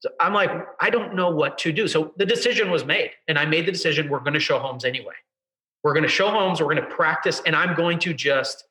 [0.00, 1.88] So i'm like i don't know what to do.
[1.88, 4.84] So the decision was made and i made the decision we're going to show homes
[4.84, 5.14] anyway.
[5.82, 8.64] We're going to show homes we're going to practice and i'm going to just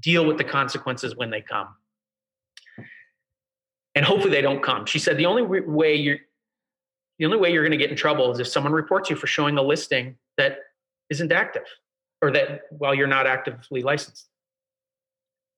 [0.00, 1.68] deal with the consequences when they come.
[3.94, 4.86] And hopefully they don't come.
[4.86, 6.18] She said the only way you're
[7.18, 9.26] the only way you're going to get in trouble is if someone reports you for
[9.26, 10.58] showing a listing that
[11.10, 11.64] isn't active
[12.22, 14.28] or that while well, you're not actively licensed.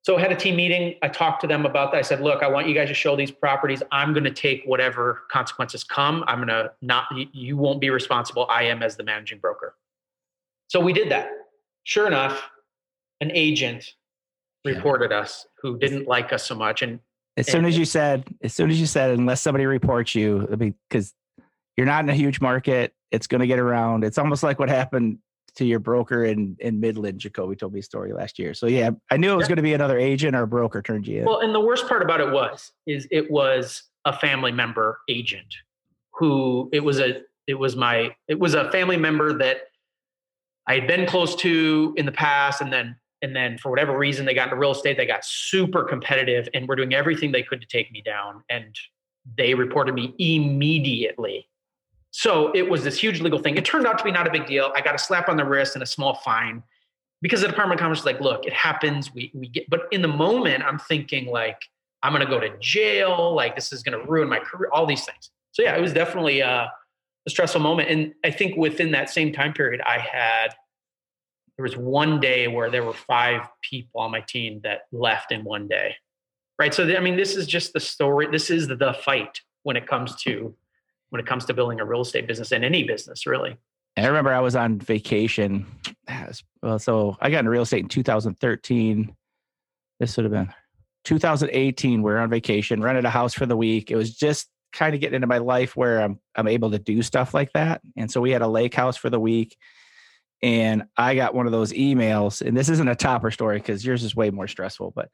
[0.02, 0.94] So I had a team meeting.
[1.02, 1.98] I talked to them about that.
[1.98, 3.82] I said, look, I want you guys to show these properties.
[3.92, 6.24] I'm going to take whatever consequences come.
[6.26, 8.46] I'm going to not, you won't be responsible.
[8.48, 9.74] I am as the managing broker.
[10.68, 11.28] So we did that.
[11.84, 12.48] Sure enough,
[13.20, 13.94] an agent
[14.64, 16.80] reported us who didn't like us so much.
[16.80, 17.00] And
[17.36, 21.14] as soon as you said, as soon as you said, unless somebody reports you, because
[21.80, 22.92] you're not in a huge market.
[23.10, 24.04] It's going to get around.
[24.04, 25.16] It's almost like what happened
[25.54, 27.20] to your broker in in Midland.
[27.20, 28.52] Jacobe told me a story last year.
[28.52, 29.48] So yeah, I knew it was yeah.
[29.48, 31.24] going to be another agent or a broker turned you in.
[31.24, 35.54] Well, and the worst part about it was is it was a family member agent
[36.12, 39.62] who it was a it was my it was a family member that
[40.66, 44.26] I had been close to in the past, and then and then for whatever reason
[44.26, 44.98] they got into real estate.
[44.98, 48.44] They got super competitive and were doing everything they could to take me down.
[48.50, 48.76] And
[49.38, 51.46] they reported me immediately
[52.10, 53.56] so it was this huge legal thing.
[53.56, 54.72] It turned out to be not a big deal.
[54.74, 56.62] I got a slap on the wrist and a small fine
[57.22, 59.14] because the Department of Commerce was like, look, it happens.
[59.14, 61.60] We, we get, but in the moment, I'm thinking like,
[62.02, 63.34] I'm going to go to jail.
[63.34, 65.30] Like this is going to ruin my career, all these things.
[65.52, 66.66] So yeah, it was definitely uh,
[67.26, 67.90] a stressful moment.
[67.90, 70.54] And I think within that same time period, I had,
[71.56, 75.44] there was one day where there were five people on my team that left in
[75.44, 75.94] one day.
[76.58, 76.72] Right.
[76.72, 78.26] So, I mean, this is just the story.
[78.30, 80.54] This is the fight when it comes to
[81.10, 83.56] when it comes to building a real estate business and any business really.
[83.96, 85.66] I remember I was on vacation.
[86.62, 89.16] Well, so I got into real estate in 2013.
[89.98, 90.52] This would have been
[91.04, 92.02] 2018.
[92.02, 93.90] We are on vacation, rented a house for the week.
[93.90, 97.00] It was just kind of getting into my life where I'm I'm able to do
[97.00, 97.80] stuff like that.
[97.96, 99.56] And so we had a lake house for the week.
[100.42, 104.02] And I got one of those emails, and this isn't a topper story because yours
[104.02, 105.10] is way more stressful, but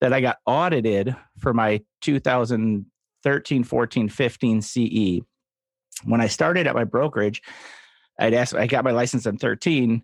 [0.00, 2.86] that I got audited for my 2000
[3.22, 5.20] 13, 14, 15 CE.
[6.04, 7.42] When I started at my brokerage,
[8.18, 10.02] I'd ask, I got my license in 13.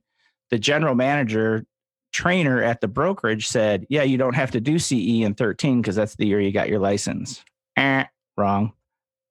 [0.50, 1.64] The general manager
[2.12, 5.96] trainer at the brokerage said, Yeah, you don't have to do CE in 13 because
[5.96, 7.44] that's the year you got your license.
[7.76, 8.04] Eh,
[8.36, 8.72] wrong.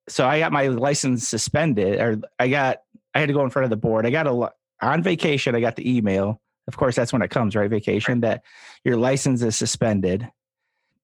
[0.08, 2.82] So I got my license suspended, or I got,
[3.14, 4.06] I had to go in front of the board.
[4.06, 6.42] I got a, on vacation, I got the email.
[6.68, 7.70] Of course, that's when it comes, right?
[7.70, 8.44] Vacation, that
[8.84, 10.30] your license is suspended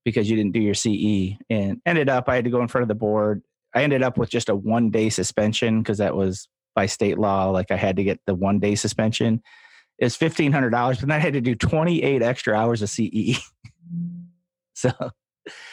[0.04, 1.38] because you didn't do your CE.
[1.50, 3.44] And ended up, I had to go in front of the board.
[3.74, 7.50] I ended up with just a one day suspension because that was by state law.
[7.50, 9.42] Like I had to get the one day suspension.
[9.98, 12.90] It's fifteen hundred dollars, but then I had to do twenty eight extra hours of
[12.90, 13.40] CE.
[14.74, 14.92] so,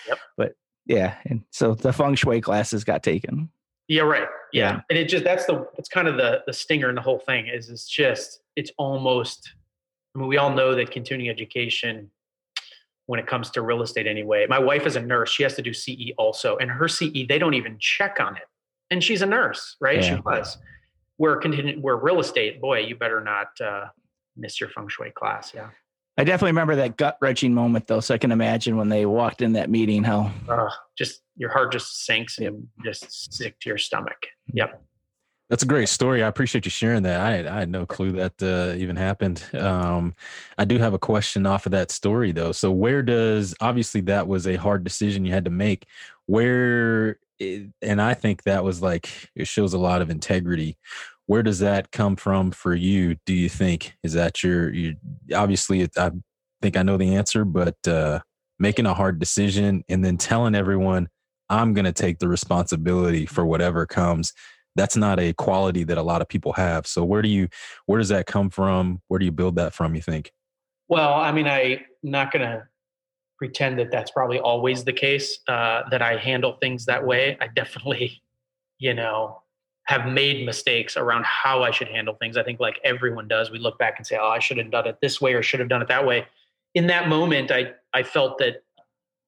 [0.06, 0.18] yep.
[0.36, 0.52] but
[0.86, 3.50] yeah, and so the feng shui classes got taken.
[3.88, 4.28] Yeah, right.
[4.52, 4.72] Yeah.
[4.72, 7.18] yeah, and it just that's the it's kind of the the stinger in the whole
[7.18, 9.54] thing is it's just it's almost.
[10.14, 12.10] I mean, we all know that continuing education
[13.08, 14.46] when it comes to real estate anyway.
[14.46, 15.30] My wife is a nurse.
[15.30, 16.58] She has to do CE also.
[16.58, 18.42] And her CE, they don't even check on it.
[18.90, 19.96] And she's a nurse, right?
[19.96, 20.16] Yeah.
[20.16, 20.58] She was.
[21.16, 22.60] We're contingent, we're real estate.
[22.60, 23.86] Boy, you better not uh,
[24.36, 25.52] miss your feng shui class.
[25.54, 25.70] Yeah.
[26.18, 28.00] I definitely remember that gut wrenching moment though.
[28.00, 31.72] So I can imagine when they walked in that meeting, how uh, just your heart
[31.72, 34.18] just sinks and just sick to your stomach.
[34.52, 34.82] Yep.
[35.50, 36.22] That's a great story.
[36.22, 37.20] I appreciate you sharing that.
[37.20, 39.42] I had, I had no clue that uh, even happened.
[39.54, 40.14] Um,
[40.58, 42.52] I do have a question off of that story though.
[42.52, 45.86] So where does obviously that was a hard decision you had to make.
[46.26, 50.76] Where and I think that was like it shows a lot of integrity.
[51.26, 53.16] Where does that come from for you?
[53.24, 54.96] Do you think is that your you
[55.34, 56.10] obviously it, I
[56.60, 58.20] think I know the answer, but uh,
[58.58, 61.08] making a hard decision and then telling everyone
[61.48, 64.34] I'm going to take the responsibility for whatever comes.
[64.76, 66.86] That's not a quality that a lot of people have.
[66.86, 67.48] So where do you
[67.86, 69.02] where does that come from?
[69.08, 69.94] Where do you build that from?
[69.94, 70.32] You think?
[70.88, 72.66] Well, I mean, I'm not going to
[73.38, 77.36] pretend that that's probably always the case uh, that I handle things that way.
[77.40, 78.22] I definitely,
[78.78, 79.42] you know,
[79.84, 82.36] have made mistakes around how I should handle things.
[82.36, 84.86] I think like everyone does, we look back and say, "Oh, I should have done
[84.86, 86.26] it this way or should have done it that way."
[86.74, 88.62] In that moment, I I felt that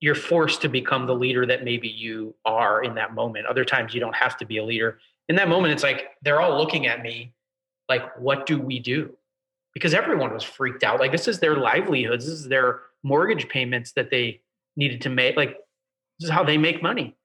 [0.01, 3.47] you're forced to become the leader that maybe you are in that moment.
[3.47, 4.99] Other times you don't have to be a leader.
[5.31, 7.33] In that moment, it's like they're all looking at me
[7.89, 9.17] like, "What do we do?"
[9.75, 10.99] Because everyone was freaked out.
[10.99, 12.27] Like this is their livelihoods.
[12.27, 14.41] This is their mortgage payments that they
[14.77, 15.37] needed to make.
[15.37, 15.57] Like,
[16.19, 17.17] this is how they make money.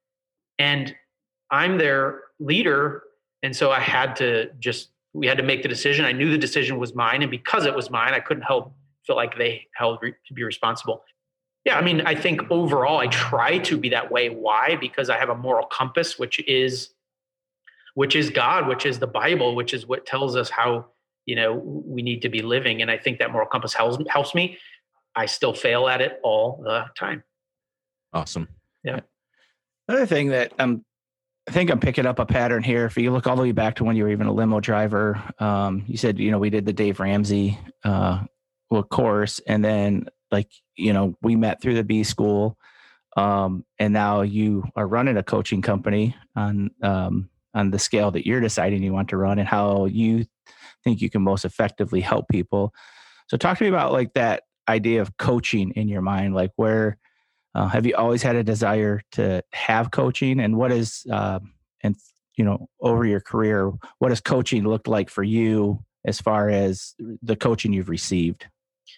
[0.59, 0.95] And
[1.49, 3.03] I'm their leader.
[3.43, 6.05] And so I had to just, we had to make the decision.
[6.05, 7.21] I knew the decision was mine.
[7.21, 8.73] And because it was mine, I couldn't help
[9.05, 11.03] feel like they held re- to be responsible.
[11.65, 14.29] Yeah, I mean, I think overall I try to be that way.
[14.29, 14.77] Why?
[14.79, 16.89] Because I have a moral compass, which is
[17.95, 20.85] which is God, which is the Bible, which is what tells us how
[21.25, 22.81] you know we need to be living.
[22.81, 24.57] And I think that moral compass helps helps me.
[25.15, 27.23] I still fail at it all the time.
[28.13, 28.47] Awesome.
[28.83, 28.99] Yeah.
[29.87, 30.83] Another thing that I'm,
[31.47, 32.85] I think I'm picking up a pattern here.
[32.85, 35.21] If you look all the way back to when you were even a limo driver,
[35.39, 38.23] um, you said, you know, we did the Dave Ramsey uh,
[38.89, 42.57] course, and then like, you know, we met through the B school,
[43.15, 48.27] um, and now you are running a coaching company on um, on the scale that
[48.27, 50.25] you're deciding you want to run, and how you
[50.83, 52.71] think you can most effectively help people.
[53.27, 56.35] So, talk to me about like that idea of coaching in your mind?
[56.35, 56.97] Like, where
[57.55, 61.39] uh, have you always had a desire to have coaching, and what is uh,
[61.81, 61.95] and
[62.37, 66.93] you know over your career, what has coaching looked like for you as far as
[66.99, 68.45] the coaching you've received?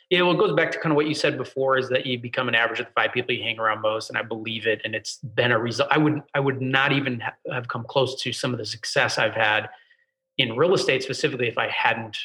[0.09, 2.17] Yeah, well, it goes back to kind of what you said before: is that you
[2.17, 4.81] become an average of the five people you hang around most, and I believe it,
[4.85, 5.89] and it's been a result.
[5.91, 9.33] I would I would not even have come close to some of the success I've
[9.33, 9.69] had
[10.37, 12.17] in real estate specifically if I hadn't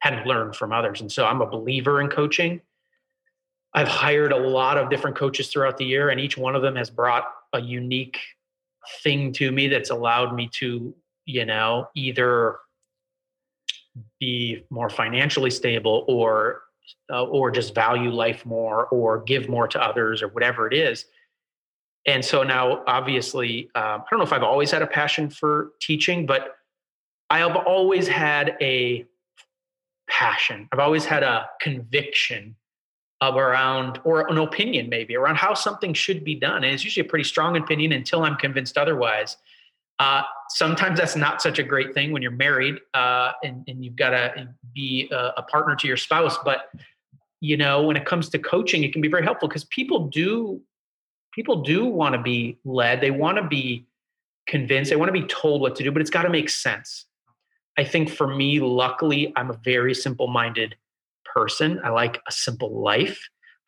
[0.00, 1.00] hadn't learned from others.
[1.00, 2.60] And so I'm a believer in coaching.
[3.72, 6.76] I've hired a lot of different coaches throughout the year, and each one of them
[6.76, 8.18] has brought a unique
[9.02, 12.58] thing to me that's allowed me to, you know, either
[14.20, 16.62] be more financially stable or
[17.12, 21.06] uh, or just value life more or give more to others or whatever it is
[22.06, 25.72] and so now obviously um, i don't know if i've always had a passion for
[25.80, 26.56] teaching but
[27.30, 29.06] i have always had a
[30.08, 30.68] passion.
[30.72, 32.56] I've always had a conviction
[33.20, 36.64] of around or an opinion maybe around how something should be done.
[36.64, 39.38] And it's usually a pretty strong opinion until I'm convinced otherwise.
[39.98, 43.96] Uh, sometimes that's not such a great thing when you're married uh, and, and, you've
[43.96, 46.36] got to be a, a, partner to your spouse.
[46.44, 46.68] But
[47.40, 50.60] you know, when it comes to coaching, it can be very helpful because people do
[51.32, 53.00] people do want to be led.
[53.00, 53.86] They want to be
[54.46, 54.90] convinced.
[54.90, 57.06] They want to be told what to do, but it's got to make sense.
[57.78, 60.76] I think for me, luckily, I'm a very simple minded
[61.24, 61.80] person.
[61.84, 63.20] I like a simple life.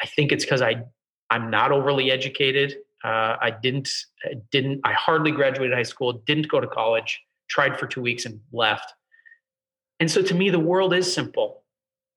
[0.02, 0.82] I think it's because I
[1.30, 2.76] I'm not overly educated.
[3.04, 3.90] Uh, I didn't
[4.50, 6.12] didn't I hardly graduated high school.
[6.26, 7.20] Didn't go to college.
[7.48, 8.92] Tried for two weeks and left.
[10.00, 11.62] And so to me, the world is simple.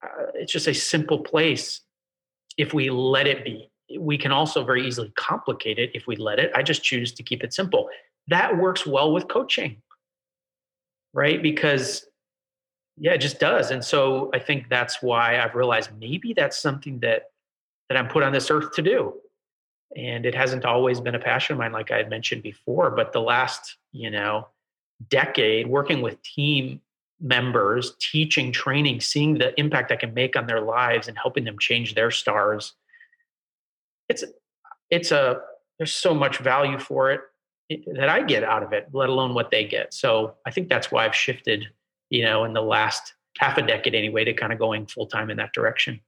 [0.03, 1.81] Uh, it's just a simple place
[2.57, 3.69] if we let it be.
[3.97, 6.51] We can also very easily complicate it if we let it.
[6.55, 7.89] I just choose to keep it simple.
[8.27, 9.81] That works well with coaching
[11.13, 11.41] right?
[11.41, 12.05] Because
[12.97, 13.71] yeah, it just does.
[13.71, 17.23] And so I think that's why I've realized maybe that's something that
[17.89, 19.13] that I'm put on this earth to do.
[19.95, 22.91] And it hasn't always been a passion of mine, like I had mentioned before.
[22.91, 24.47] But the last, you know,
[25.09, 26.81] decade working with team
[27.19, 31.59] members, teaching, training, seeing the impact I can make on their lives and helping them
[31.59, 32.73] change their stars.
[34.09, 34.23] It's
[34.89, 35.41] it's a
[35.77, 37.21] there's so much value for it
[37.69, 39.93] eh, that I get out of it, let alone what they get.
[39.93, 41.67] So I think that's why I've shifted,
[42.09, 45.29] you know, in the last half a decade anyway, to kind of going full time
[45.29, 46.01] in that direction.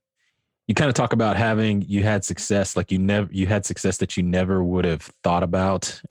[0.67, 3.97] You kind of talk about having you had success, like you never you had success
[3.97, 6.01] that you never would have thought about,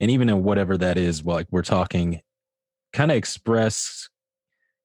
[0.00, 2.20] and even in whatever that is, like we're talking,
[2.92, 4.08] kind of express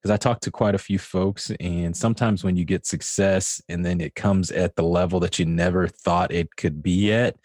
[0.02, 3.84] because I talk to quite a few folks, and sometimes when you get success and
[3.86, 7.36] then it comes at the level that you never thought it could be at,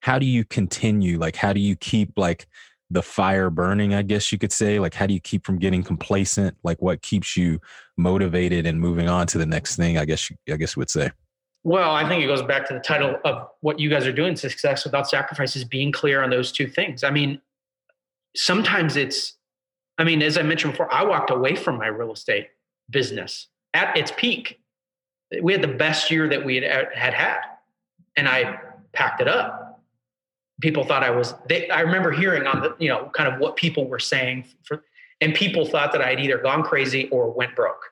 [0.00, 1.18] how do you continue?
[1.18, 2.46] Like, how do you keep like
[2.92, 3.94] the fire burning?
[3.94, 4.78] I guess you could say.
[4.78, 6.56] Like, how do you keep from getting complacent?
[6.62, 7.60] Like, what keeps you
[7.96, 9.98] motivated and moving on to the next thing?
[9.98, 11.10] I guess I guess you would say.
[11.64, 14.34] Well, I think it goes back to the title of what you guys are doing
[14.34, 17.04] success without sacrifice is being clear on those two things.
[17.04, 17.40] I mean,
[18.34, 19.36] sometimes it's
[19.98, 22.48] I mean, as I mentioned before, I walked away from my real estate
[22.90, 24.60] business at its peak.
[25.40, 27.36] We had the best year that we had, had
[28.16, 28.58] and I
[28.92, 29.61] packed it up.
[30.62, 31.34] People thought I was.
[31.48, 34.82] They, I remember hearing on the, you know, kind of what people were saying, for,
[35.20, 37.82] and people thought that I had either gone crazy or went broke,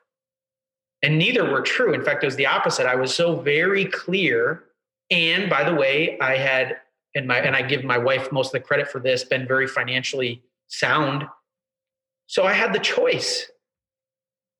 [1.03, 1.93] and neither were true.
[1.93, 2.87] In fact, it was the opposite.
[2.87, 4.63] I was so very clear,
[5.11, 6.77] and by the way, I had,
[7.13, 9.67] and my, and I give my wife most of the credit for this, been very
[9.67, 11.25] financially sound
[12.31, 13.51] so I had the choice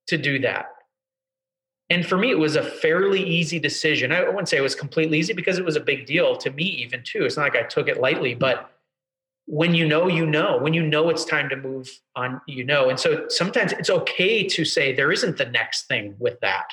[0.08, 0.71] to do that.
[1.92, 4.14] And for me, it was a fairly easy decision.
[4.14, 6.64] I wouldn't say it was completely easy because it was a big deal to me,
[6.64, 7.26] even too.
[7.26, 8.72] It's not like I took it lightly, but
[9.46, 10.58] when you know, you know.
[10.58, 12.90] When you know it's time to move on, you know.
[12.90, 16.72] And so sometimes it's okay to say there isn't the next thing with that.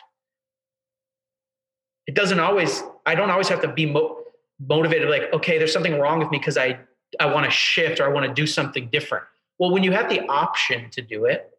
[2.07, 4.23] It doesn't always, I don't always have to be mo-
[4.61, 6.79] motivated, like, okay, there's something wrong with me because I,
[7.19, 9.25] I want to shift or I want to do something different.
[9.59, 11.51] Well, when you have the option to do it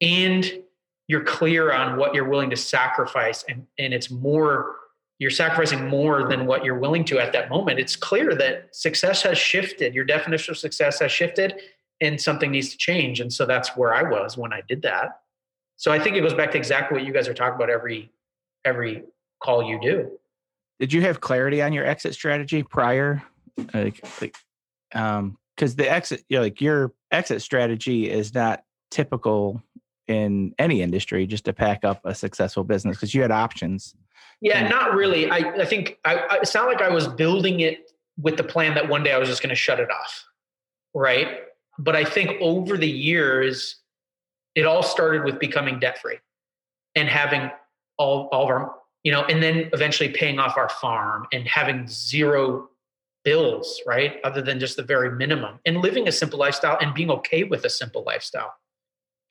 [0.00, 0.62] and
[1.12, 4.76] you're clear on what you're willing to sacrifice and, and it's more
[5.18, 7.78] you're sacrificing more than what you're willing to at that moment.
[7.78, 9.94] It's clear that success has shifted.
[9.94, 11.60] Your definition of success has shifted
[12.00, 13.20] and something needs to change.
[13.20, 15.20] And so that's where i was when i did that.
[15.76, 18.10] So i think it goes back to exactly what you guys are talking about every
[18.64, 19.04] every
[19.44, 20.10] call you do.
[20.80, 23.22] Did you have clarity on your exit strategy prior?
[23.74, 24.34] Like like
[24.94, 29.62] um because the exit you know, like your exit strategy is not typical
[30.12, 33.94] in any industry just to pack up a successful business because you had options
[34.40, 37.90] yeah not really i, I think I, I, it's not like i was building it
[38.20, 40.24] with the plan that one day i was just going to shut it off
[40.94, 41.28] right
[41.78, 43.76] but i think over the years
[44.54, 46.18] it all started with becoming debt free
[46.94, 47.50] and having
[47.98, 51.86] all, all of our you know and then eventually paying off our farm and having
[51.88, 52.68] zero
[53.24, 54.20] bills, right?
[54.24, 57.64] Other than just the very minimum and living a simple lifestyle and being okay with
[57.64, 58.54] a simple lifestyle.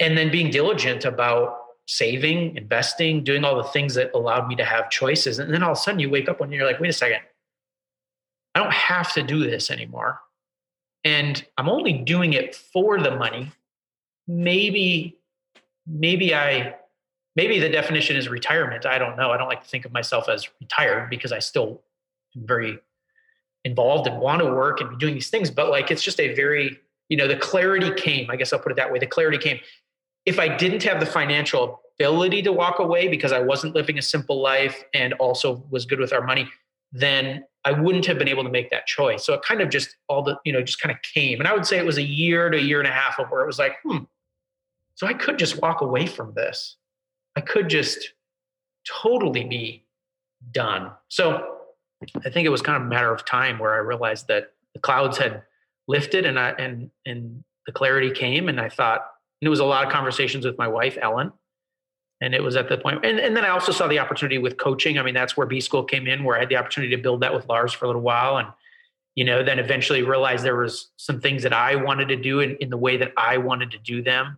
[0.02, 4.66] And then being diligent about saving, investing, doing all the things that allowed me to
[4.66, 5.40] have choices.
[5.40, 7.22] And then all of a sudden you wake up and you're like, wait a second,
[8.54, 10.20] I don't have to do this anymore.
[11.04, 13.52] And I'm only doing it for the money.
[14.28, 15.18] Maybe,
[15.88, 16.76] maybe I,
[17.36, 18.86] maybe the definition is retirement.
[18.86, 19.32] I don't know.
[19.32, 21.82] I don't like to think of myself as retired because I still
[22.36, 22.80] am very
[23.64, 26.34] involved and want to work and be doing these things but like it's just a
[26.34, 29.38] very you know the clarity came i guess i'll put it that way the clarity
[29.38, 29.60] came
[30.26, 34.02] if i didn't have the financial ability to walk away because i wasn't living a
[34.02, 36.48] simple life and also was good with our money
[36.92, 39.26] then i wouldn't have been able to make that choice.
[39.26, 41.40] So it kind of just all the you know just kind of came.
[41.40, 43.30] And i would say it was a year to a year and a half of
[43.30, 44.00] where it was like hmm
[44.96, 46.78] so i could just walk away from this.
[47.36, 48.14] I could just
[48.88, 49.86] totally be
[50.52, 50.92] done.
[51.08, 51.58] So
[52.26, 54.80] I think it was kind of a matter of time where I realized that the
[54.80, 55.44] clouds had
[55.88, 59.06] lifted and I and and the clarity came and I thought
[59.42, 61.32] and it was a lot of conversations with my wife Ellen.
[62.24, 64.58] And it was at the point and, and then I also saw the opportunity with
[64.58, 65.00] coaching.
[65.00, 67.22] I mean that's where B school came in where I had the opportunity to build
[67.22, 68.38] that with Lars for a little while.
[68.38, 68.48] And
[69.16, 72.56] you know then eventually realized there was some things that I wanted to do in,
[72.58, 74.38] in the way that I wanted to do them.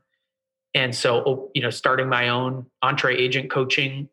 [0.73, 4.09] And so you know starting my own EntreAgent coaching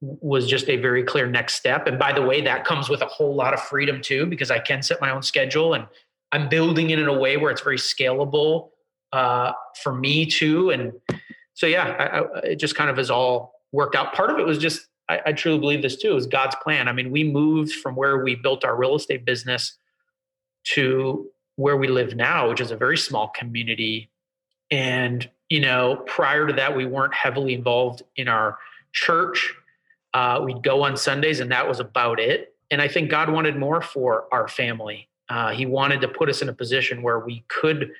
[0.00, 1.86] was just a very clear next step.
[1.86, 4.58] And by the way, that comes with a whole lot of freedom too, because I
[4.58, 5.86] can set my own schedule and
[6.32, 8.70] I'm building it in a way where it's very scalable
[9.14, 10.70] uh, for me too.
[10.70, 10.92] And
[11.54, 13.34] so, yeah, I, I, it just kind of has all
[13.72, 14.12] worked out.
[14.12, 16.88] Part of it was just, I, I truly believe this too, is God's plan.
[16.88, 19.78] I mean, we moved from where we built our real estate business
[20.74, 24.10] to where we live now, which is a very small community.
[24.70, 28.58] And, you know, prior to that, we weren't heavily involved in our
[28.92, 29.54] church
[30.14, 32.54] uh, we'd go on Sundays, and that was about it.
[32.70, 35.08] And I think God wanted more for our family.
[35.28, 37.90] Uh, he wanted to put us in a position where we could,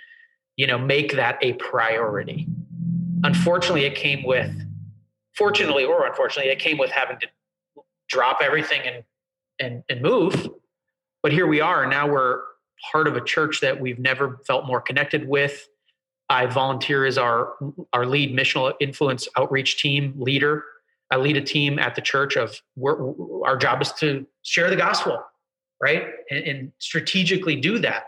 [0.57, 2.47] you know, make that a priority.
[3.23, 4.55] Unfortunately, it came with,
[5.37, 7.27] fortunately or unfortunately, it came with having to
[8.09, 9.05] drop everything and
[9.59, 10.49] and and move.
[11.23, 11.87] But here we are.
[11.87, 12.43] Now we're
[12.93, 15.69] part of a church that we've never felt more connected with.
[16.29, 17.55] I volunteer as our
[17.93, 20.65] our lead missional influence outreach team leader
[21.11, 22.61] I lead a team at the church of
[23.45, 25.23] our job is to share the gospel,
[25.81, 26.07] right?
[26.31, 28.07] And, and strategically do that.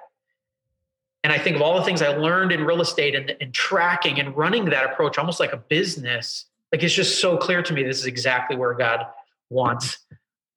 [1.26, 4.20] And I think of all the things I learned in real estate and, and tracking
[4.20, 6.44] and running that approach almost like a business.
[6.70, 9.04] Like it's just so clear to me this is exactly where God
[9.50, 9.98] wants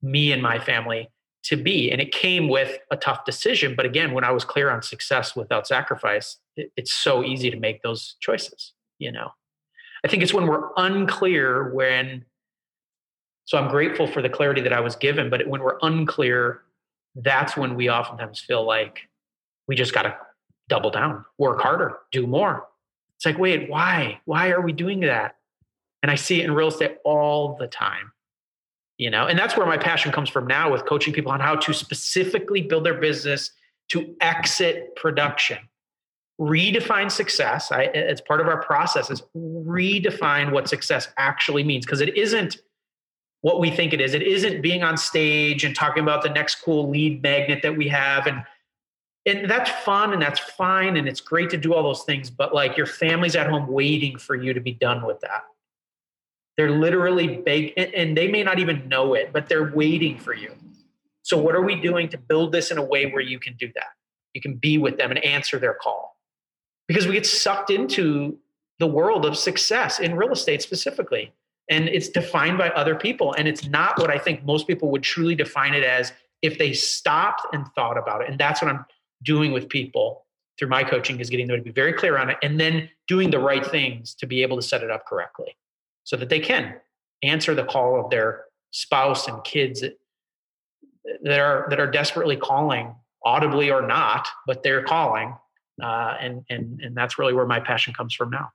[0.00, 1.10] me and my family
[1.42, 1.90] to be.
[1.90, 3.74] And it came with a tough decision.
[3.74, 7.58] But again, when I was clear on success without sacrifice, it, it's so easy to
[7.58, 9.32] make those choices, you know.
[10.04, 12.26] I think it's when we're unclear when
[13.46, 16.62] so I'm grateful for the clarity that I was given, but when we're unclear,
[17.16, 19.08] that's when we oftentimes feel like
[19.66, 20.16] we just got to
[20.70, 22.66] double down, work harder, do more.
[23.16, 24.20] It's like, wait, why?
[24.24, 25.36] Why are we doing that?
[26.02, 28.12] And I see it in real estate all the time
[29.00, 31.56] you know and that's where my passion comes from now with coaching people on how
[31.56, 33.50] to specifically build their business
[33.88, 35.58] to exit production
[36.38, 42.02] redefine success I, it's part of our process is redefine what success actually means because
[42.02, 42.58] it isn't
[43.40, 46.56] what we think it is it isn't being on stage and talking about the next
[46.56, 48.44] cool lead magnet that we have and
[49.26, 52.54] and that's fun and that's fine and it's great to do all those things but
[52.54, 55.44] like your family's at home waiting for you to be done with that
[56.60, 60.54] they're literally big, and they may not even know it, but they're waiting for you.
[61.22, 63.70] So, what are we doing to build this in a way where you can do
[63.74, 63.94] that?
[64.34, 66.18] You can be with them and answer their call.
[66.86, 68.38] Because we get sucked into
[68.78, 71.32] the world of success in real estate specifically.
[71.70, 73.32] And it's defined by other people.
[73.32, 76.12] And it's not what I think most people would truly define it as
[76.42, 78.28] if they stopped and thought about it.
[78.28, 78.84] And that's what I'm
[79.22, 80.24] doing with people
[80.58, 83.30] through my coaching is getting them to be very clear on it and then doing
[83.30, 85.56] the right things to be able to set it up correctly
[86.04, 86.74] so that they can
[87.22, 89.82] answer the call of their spouse and kids
[91.22, 92.94] that, are that are desperately calling
[93.24, 95.34] audibly or not but they're calling
[95.82, 98.50] uh, and and and that's really where my passion comes from now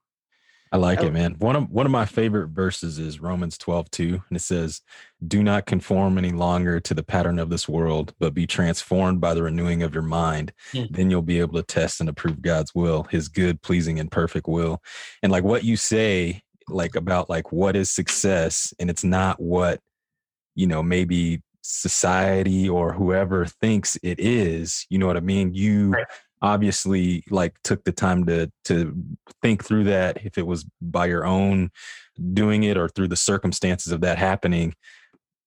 [0.72, 1.36] I like it, man.
[1.39, 4.24] One of one of my favorite verses is Romans 12, 2.
[4.30, 4.82] And it says,
[5.26, 9.34] Do not conform any longer to the pattern of this world, but be transformed by
[9.34, 10.51] the renewing of your mind.
[10.74, 10.93] Mm-hmm.
[10.93, 14.47] Then you'll be able to test and approve God's will, his good, pleasing, and perfect
[14.47, 14.82] will.
[15.24, 19.80] And like what you say like about like what is success and it's not what
[20.55, 25.89] you know maybe society or whoever thinks it is you know what i mean you
[25.89, 26.05] right.
[26.42, 28.96] Obviously like took the time to to
[29.42, 31.70] think through that if it was by your own
[32.34, 34.74] doing it or through the circumstances of that happening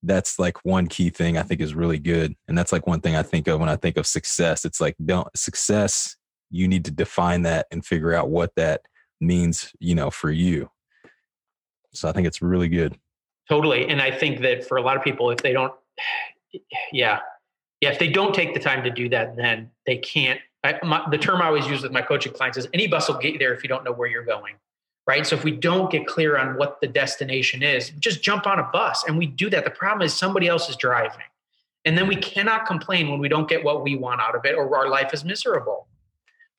[0.03, 3.16] that's like one key thing i think is really good and that's like one thing
[3.16, 6.16] i think of when i think of success it's like don't success
[6.51, 8.80] you need to define that and figure out what that
[9.20, 10.70] means you know for you
[11.93, 12.97] so I think it's really good.
[13.49, 13.89] Totally.
[13.89, 15.72] And I think that for a lot of people, if they don't,
[16.93, 17.20] yeah,
[17.80, 20.41] yeah, if they don't take the time to do that, then they can't.
[20.64, 23.18] I, my, the term I always use with my coaching clients is any bus will
[23.18, 24.54] get you there if you don't know where you're going.
[25.06, 25.26] Right.
[25.26, 28.64] So if we don't get clear on what the destination is, just jump on a
[28.64, 29.64] bus and we do that.
[29.64, 31.24] The problem is somebody else is driving.
[31.86, 34.54] And then we cannot complain when we don't get what we want out of it
[34.54, 35.86] or our life is miserable.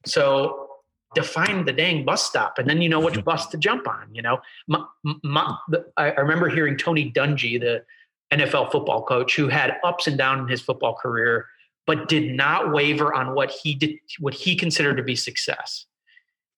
[0.05, 0.69] So
[1.15, 4.21] define the dang bus stop and then you know which bus to jump on you
[4.21, 4.83] know my,
[5.23, 5.57] my,
[5.97, 7.83] i remember hearing tony dungy the
[8.31, 11.47] nfl football coach who had ups and downs in his football career
[11.89, 15.87] but did not waver on what he did what he considered to be success.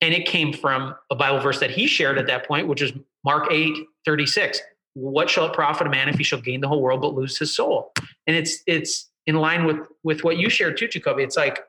[0.02, 2.92] And it came from a bible verse that he shared at that point which is
[3.24, 3.74] mark 8
[4.04, 4.60] 36
[4.94, 7.38] what shall it profit a man if he shall gain the whole world but lose
[7.38, 7.94] his soul?
[8.28, 11.20] And it's it's in line with with what you shared too jacobe.
[11.20, 11.64] It's like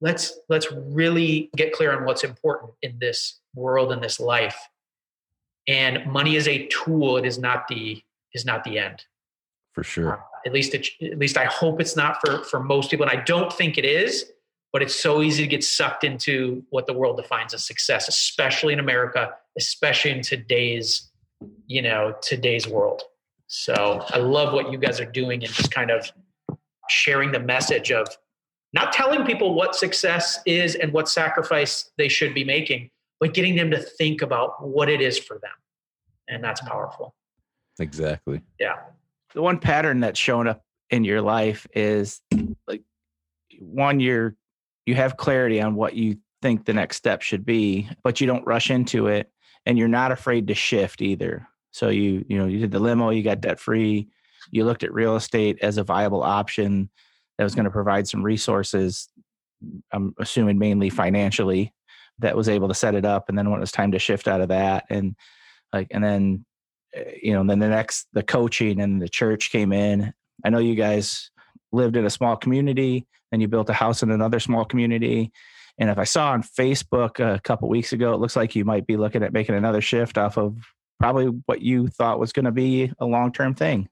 [0.00, 4.68] let's let's really get clear on what's important in this world and this life.
[5.66, 7.16] And money is a tool.
[7.16, 8.00] It is not the
[8.34, 9.04] is not the end
[9.74, 12.90] for sure uh, at least it, at least i hope it's not for for most
[12.90, 14.26] people and i don't think it is
[14.72, 18.72] but it's so easy to get sucked into what the world defines as success especially
[18.72, 21.10] in america especially in today's
[21.66, 23.02] you know today's world
[23.46, 26.10] so i love what you guys are doing and just kind of
[26.88, 28.06] sharing the message of
[28.74, 33.54] not telling people what success is and what sacrifice they should be making, but getting
[33.54, 35.52] them to think about what it is for them.
[36.28, 37.14] And that's powerful.
[37.78, 38.42] Exactly.
[38.58, 38.76] Yeah.
[39.34, 42.20] The one pattern that's shown up in your life is
[42.66, 42.82] like
[43.58, 44.36] one you're
[44.86, 48.46] you have clarity on what you think the next step should be, but you don't
[48.46, 49.30] rush into it
[49.64, 51.48] and you're not afraid to shift either.
[51.70, 54.08] So you, you know, you did the limo, you got debt free,
[54.50, 56.90] you looked at real estate as a viable option
[57.38, 59.08] that was going to provide some resources.
[59.90, 61.72] I'm assuming mainly financially
[62.18, 63.28] that was able to set it up.
[63.28, 65.16] And then when it was time to shift out of that and
[65.72, 66.44] like, and then,
[67.22, 70.12] you know, then the next, the coaching and the church came in.
[70.44, 71.30] I know you guys
[71.72, 75.32] lived in a small community and you built a house in another small community.
[75.78, 78.86] And if I saw on Facebook a couple weeks ago, it looks like you might
[78.86, 80.56] be looking at making another shift off of
[81.00, 83.88] probably what you thought was going to be a long term thing.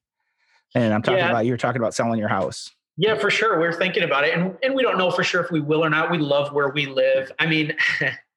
[0.74, 1.30] And I'm talking yeah.
[1.30, 2.70] about you're talking about selling your house.
[2.96, 3.58] Yeah, for sure.
[3.58, 4.34] We're thinking about it.
[4.34, 6.10] And, and we don't know for sure if we will or not.
[6.10, 7.32] We love where we live.
[7.38, 7.74] I mean,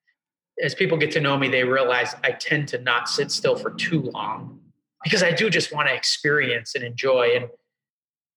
[0.61, 3.71] as people get to know me, they realize I tend to not sit still for
[3.71, 4.59] too long
[5.03, 7.35] because I do just want to experience and enjoy.
[7.35, 7.49] And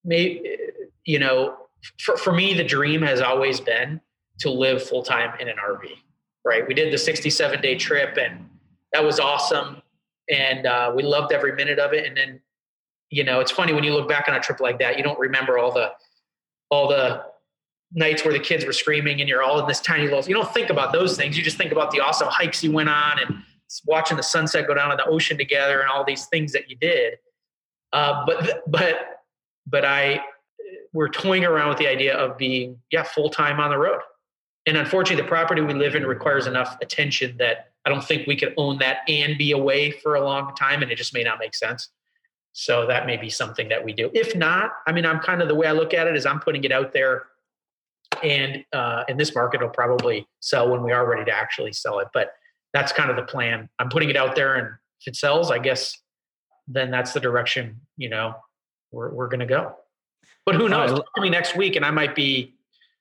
[0.05, 0.59] maybe,
[1.05, 1.57] you know,
[2.01, 4.01] for, for me, the dream has always been
[4.41, 5.87] to live full time in an RV,
[6.45, 6.67] right?
[6.67, 8.49] We did the 67 day trip and
[8.93, 9.83] that was awesome.
[10.31, 12.07] And uh, we loved every minute of it.
[12.07, 12.41] And then,
[13.11, 15.19] you know, it's funny when you look back on a trip like that, you don't
[15.19, 15.93] remember all the,
[16.71, 17.25] all the
[17.93, 20.53] nights where the kids were screaming and you're all in this tiny little, you don't
[20.53, 21.37] think about those things.
[21.37, 23.43] You just think about the awesome hikes you went on and
[23.87, 26.77] watching the sunset go down in the ocean together and all these things that you
[26.77, 27.15] did.
[27.93, 29.23] Uh, but, but,
[29.67, 30.23] but I,
[30.93, 34.01] we're toying around with the idea of being, yeah, full time on the road.
[34.67, 38.37] And unfortunately, the property we live in requires enough attention that I don't think we
[38.37, 40.83] could own that and be away for a long time.
[40.83, 41.89] And it just may not make sense.
[42.53, 44.11] So that may be something that we do.
[44.13, 46.41] If not, I mean, I'm kind of the way I look at it is I'm
[46.41, 47.27] putting it out there
[48.23, 51.99] and uh, in this market it'll probably sell when we are ready to actually sell
[52.01, 52.33] it but
[52.75, 53.69] that's kind of the plan.
[53.79, 54.69] I'm putting it out there and
[55.01, 55.97] if it sells i guess
[56.67, 58.35] then that's the direction you know
[58.91, 59.75] we're, we're going to go.
[60.47, 60.93] But who knows?
[60.93, 62.55] uh, me next week and i might be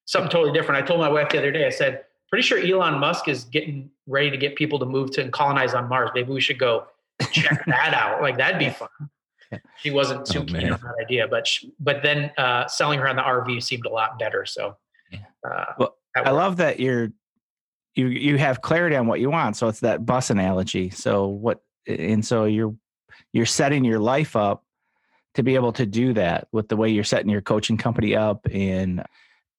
[0.05, 0.81] something totally different.
[0.81, 3.89] I told my wife the other day i said pretty sure elon musk is getting
[4.05, 6.11] ready to get people to move to and colonize on mars.
[6.13, 6.87] Maybe we should go
[7.31, 8.21] check that out.
[8.21, 8.89] Like that'd be fun.
[9.77, 13.07] She wasn't too oh, keen on that idea but she, but then uh, selling her
[13.07, 14.75] on the rv seemed a lot better so
[15.45, 17.09] uh, well, I love that you're
[17.95, 19.57] you you have clarity on what you want.
[19.57, 20.89] So it's that bus analogy.
[20.89, 22.75] So what and so you're
[23.33, 24.63] you're setting your life up
[25.35, 28.47] to be able to do that with the way you're setting your coaching company up
[28.51, 29.03] and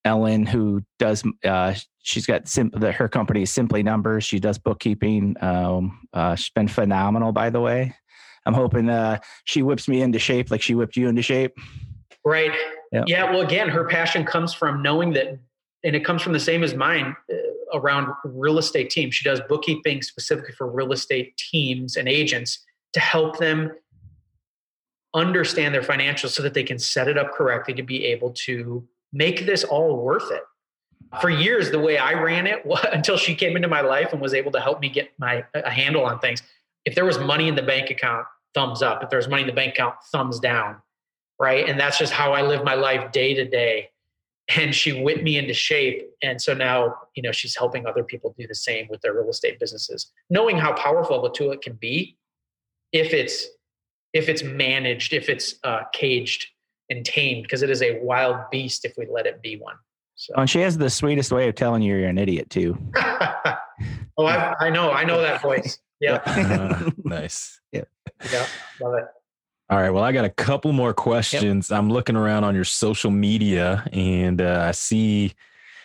[0.05, 4.59] Ellen who does uh, she's got sim- the, her company is simply numbers she does
[4.59, 7.95] bookkeeping um, uh, she's been phenomenal by the way
[8.47, 11.57] I'm hoping uh, she whips me into shape like she whipped you into shape
[12.25, 12.53] right
[12.93, 13.05] yep.
[13.07, 15.39] yeah well again her passion comes from knowing that
[15.85, 17.37] and it comes from the same as mine uh,
[17.79, 19.15] around real estate teams.
[19.15, 22.65] She does bookkeeping specifically for real estate teams and agents
[22.95, 23.73] to help them
[25.15, 28.87] understand their financials so that they can set it up correctly to be able to
[29.13, 30.43] make this all worth it.
[31.21, 34.35] For years, the way I ran it until she came into my life and was
[34.35, 36.43] able to help me get my a handle on things.
[36.85, 39.03] If there was money in the bank account, thumbs up.
[39.03, 40.77] If there's money in the bank account, thumbs down.
[41.41, 41.69] Right.
[41.69, 43.91] And that's just how I live my life day to day
[44.57, 46.09] and she whipped me into shape.
[46.23, 49.29] And so now you know she's helping other people do the same with their real
[49.29, 52.17] estate businesses knowing how powerful a tool it can be
[52.93, 53.47] if it's
[54.13, 56.47] if it's managed if it's uh, caged
[56.91, 59.77] and tamed because it is a wild beast if we let it be one.
[60.17, 60.35] So.
[60.37, 62.79] Oh, and she has the sweetest way of telling you you're an idiot too.
[64.21, 65.79] Oh I, I know i know that voice.
[66.01, 66.21] Yeah.
[66.25, 67.61] Uh, nice.
[67.73, 67.83] Yeah.
[68.33, 68.47] Yeah
[68.81, 69.05] love it
[69.71, 69.91] all right.
[69.91, 71.71] Well, I got a couple more questions.
[71.71, 71.79] Yep.
[71.79, 75.35] I'm looking around on your social media and uh, I see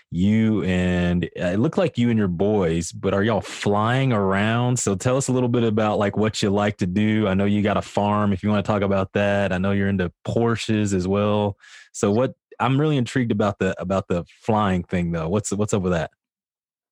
[0.09, 4.79] you and uh, it looked like you and your boys, but are y'all flying around?
[4.79, 7.27] So tell us a little bit about like what you like to do.
[7.27, 9.51] I know you got a farm if you want to talk about that.
[9.51, 11.57] I know you're into Porsches as well.
[11.91, 15.27] So what I'm really intrigued about the about the flying thing though.
[15.27, 16.11] What's what's up with that?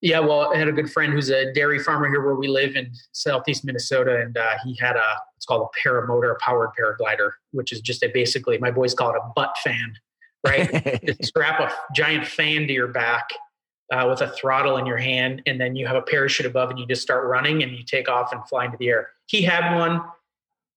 [0.02, 2.76] Yeah, well, I had a good friend who's a dairy farmer here where we live
[2.76, 5.06] in southeast Minnesota, and uh, he had a
[5.38, 9.12] it's called a paramotor a powered paraglider, which is just a basically my boys call
[9.12, 9.94] it a butt fan,
[10.46, 11.02] right?
[11.06, 13.30] just strap a giant fan to your back
[13.92, 16.80] uh, with a throttle in your hand, and then you have a parachute above, and
[16.80, 19.10] you just start running, and you take off and fly into the air.
[19.28, 20.02] He had one.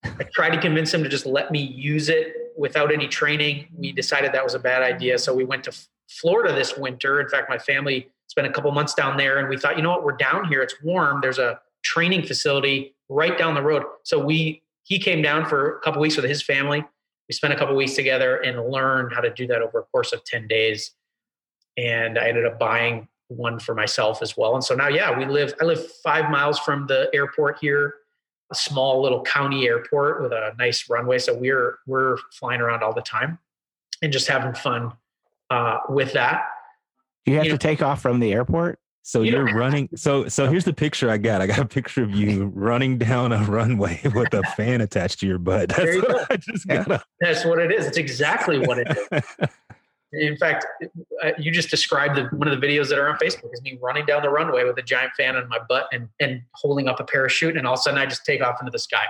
[0.05, 3.69] I tried to convince him to just let me use it without any training.
[3.75, 5.73] We decided that was a bad idea, so we went to
[6.11, 7.23] Florida this winter.
[7.23, 9.91] In fact, my family spent a couple months down there and we thought, you know
[9.91, 10.63] what, we're down here.
[10.63, 11.21] It's warm.
[11.21, 13.85] There's a training facility right down the road.
[14.03, 16.85] So we he came down for a couple weeks with his family.
[17.29, 20.13] We spent a couple weeks together and learned how to do that over a course
[20.13, 20.93] of 10 days.
[21.77, 24.55] And I ended up buying one for myself as well.
[24.55, 27.95] And so now, yeah, we live, I live five miles from the airport here,
[28.53, 31.19] a small little county airport with a nice runway.
[31.19, 33.39] So we're, we're flying around all the time
[34.03, 34.93] and just having fun
[35.49, 36.45] uh, with that.
[37.27, 38.79] You have you to know, take off from the airport.
[39.07, 39.91] So you are running.
[39.97, 41.43] So so here's the picture I got.
[41.43, 45.27] I got a picture of you running down a runway with a fan attached to
[45.27, 45.69] your butt.
[45.69, 46.91] That's you what I just got.
[46.91, 47.05] A...
[47.21, 47.87] That's what it is.
[47.87, 49.49] It's exactly what it is.
[50.15, 50.65] In fact,
[51.25, 53.77] uh, you just described the, one of the videos that are on Facebook is me
[53.83, 57.01] running down the runway with a giant fan on my butt and, and holding up
[57.01, 59.03] a parachute, and all of a sudden I just take off into the sky.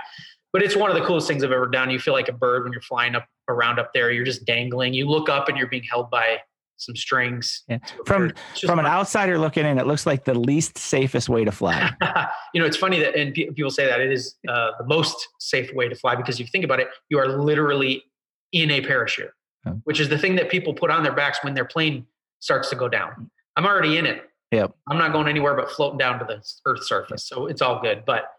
[0.51, 1.91] But it's one of the coolest things I've ever done.
[1.91, 4.11] You feel like a bird when you're flying up around up there.
[4.11, 4.95] You're just dangling.
[4.95, 6.39] You look up and you're being held by
[6.77, 7.63] some strings.
[7.67, 7.79] Yeah.
[8.05, 8.33] From
[8.65, 11.91] from an outsider looking in, it looks like the least safest way to fly.
[12.53, 15.73] you know, it's funny that and people say that it is uh, the most safe
[15.73, 18.03] way to fly because if you think about it, you are literally
[18.51, 19.31] in a parachute.
[19.65, 19.81] oh.
[19.83, 22.05] which is the thing that people put on their backs when their plane
[22.39, 23.29] starts to go down.
[23.55, 24.23] I'm already in it.
[24.51, 24.75] Yep.
[24.89, 27.27] I'm not going anywhere but floating down to the earth surface.
[27.27, 28.03] So it's all good.
[28.05, 28.31] But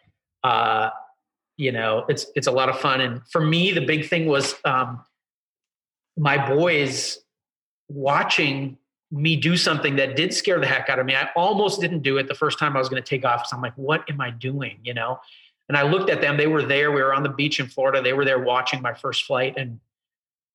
[0.44, 0.90] uh,
[1.56, 3.00] you know, it's it's a lot of fun.
[3.00, 5.02] And for me, the big thing was um,
[6.16, 7.18] my boys
[7.88, 8.78] watching
[9.10, 11.14] me do something that did scare the heck out of me.
[11.14, 13.46] I almost didn't do it the first time I was going to take off.
[13.46, 14.78] So I'm like, what am I doing?
[14.82, 15.20] You know?
[15.68, 16.36] And I looked at them.
[16.36, 16.92] They were there.
[16.92, 18.02] We were on the beach in Florida.
[18.02, 19.54] They were there watching my first flight.
[19.56, 19.80] And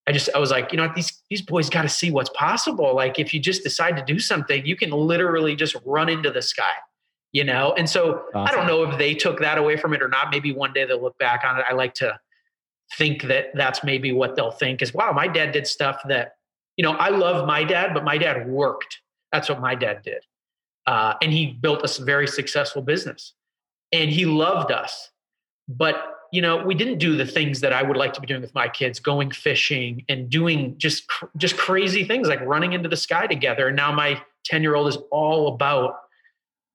[0.08, 2.96] I just, I was like, you know, these, these boys got to see what's possible.
[2.96, 6.42] Like if you just decide to do something, you can literally just run into the
[6.42, 6.74] sky,
[7.32, 7.74] you know?
[7.78, 8.48] And so awesome.
[8.48, 10.30] I don't know if they took that away from it or not.
[10.32, 11.66] Maybe one day they'll look back on it.
[11.70, 12.20] I like to
[12.98, 16.36] think that that's maybe what they'll think is, wow, my dad did stuff that
[16.82, 19.02] you know, I love my dad, but my dad worked.
[19.32, 20.26] That's what my dad did.
[20.88, 23.36] Uh, and he built a very successful business
[23.92, 25.12] and he loved us.
[25.68, 26.04] But,
[26.34, 28.56] you know, we didn't do the things that I would like to be doing with
[28.56, 31.04] my kids, going fishing and doing just,
[31.38, 33.68] just crazy things like running into the sky together.
[33.68, 36.00] And now my 10 year old is all about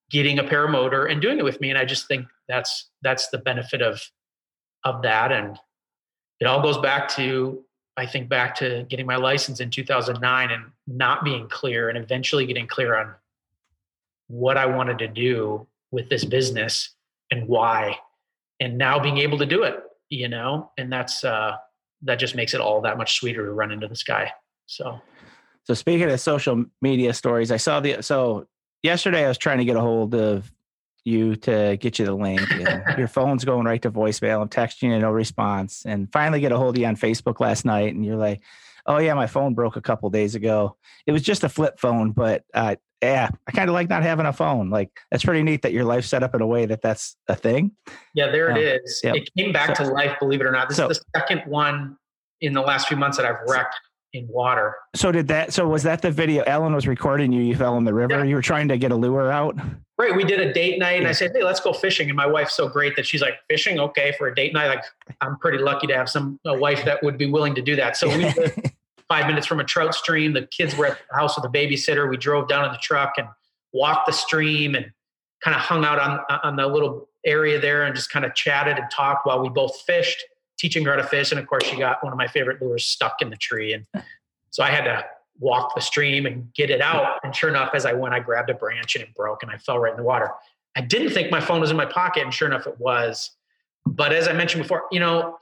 [0.09, 1.69] getting a paramotor and doing it with me.
[1.71, 4.01] And I just think that's, that's the benefit of,
[4.85, 5.33] of that.
[5.33, 5.59] And
[6.39, 7.66] it all goes back to
[7.97, 12.47] I think back to getting my license in 2009 and not being clear and eventually
[12.47, 13.15] getting clear on
[14.29, 16.95] what I wanted to do with this business
[17.31, 17.99] and why.
[18.61, 21.57] And now being able to do it you know and that's uh
[22.03, 24.31] that just makes it all that much sweeter to run into the sky.
[24.67, 25.01] So.
[25.65, 28.47] So speaking of social media stories i saw the so
[28.85, 30.53] yesterday i was trying to get a hold of
[31.07, 32.41] you to get you the link.
[32.99, 34.43] your phone's going right to voicemail.
[34.43, 35.85] I'm texting you, no response.
[35.87, 38.43] And finally get a hold of you on Facebook last night, and you're like,
[38.87, 40.77] "Oh yeah, my phone broke a couple days ago.
[41.07, 44.27] It was just a flip phone, but uh, yeah, I kind of like not having
[44.27, 44.71] a phone.
[44.71, 47.35] Like that's pretty neat that your life's set up in a way that that's a
[47.35, 47.73] thing.
[48.15, 49.01] Yeah, there um, it is.
[49.05, 49.17] Yep.
[49.17, 50.69] It came back so, to life, believe it or not.
[50.69, 51.97] This so, is the second one
[52.41, 53.75] in the last few months that I've wrecked
[54.17, 54.77] in water.
[54.95, 55.53] So did that?
[55.53, 56.43] So was that the video?
[56.45, 57.43] Ellen was recording you.
[57.43, 58.19] You fell in the river.
[58.19, 58.25] Yeah.
[58.25, 59.57] You were trying to get a lure out.
[59.99, 60.15] Right.
[60.15, 62.55] We did a date night, and I said, "Hey, let's go fishing." And my wife's
[62.55, 64.85] so great that she's like, "Fishing, okay, for a date night." Like,
[65.21, 67.97] I'm pretty lucky to have some a wife that would be willing to do that.
[67.97, 68.73] So we lived
[69.09, 70.33] five minutes from a trout stream.
[70.33, 72.09] The kids were at the house with a babysitter.
[72.09, 73.29] We drove down in the truck and
[73.73, 74.91] walked the stream and
[75.43, 78.79] kind of hung out on on the little area there and just kind of chatted
[78.79, 80.25] and talked while we both fished,
[80.59, 81.33] teaching her how to fish.
[81.33, 83.87] And of course, she got one of my favorite lures stuck in the tree, and
[84.51, 85.05] so I had to
[85.39, 87.21] walk the stream and get it out.
[87.23, 89.59] And sure enough, as I went, I grabbed a branch and it broke and I
[89.59, 90.31] fell right in the water.
[90.75, 93.33] I didn't think my phone was in my pocket, and sure enough, it was.
[93.87, 95.39] But as I mentioned before, you know,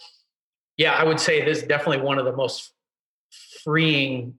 [0.76, 2.72] yeah, I would say this is definitely one of the most
[3.62, 4.34] freeing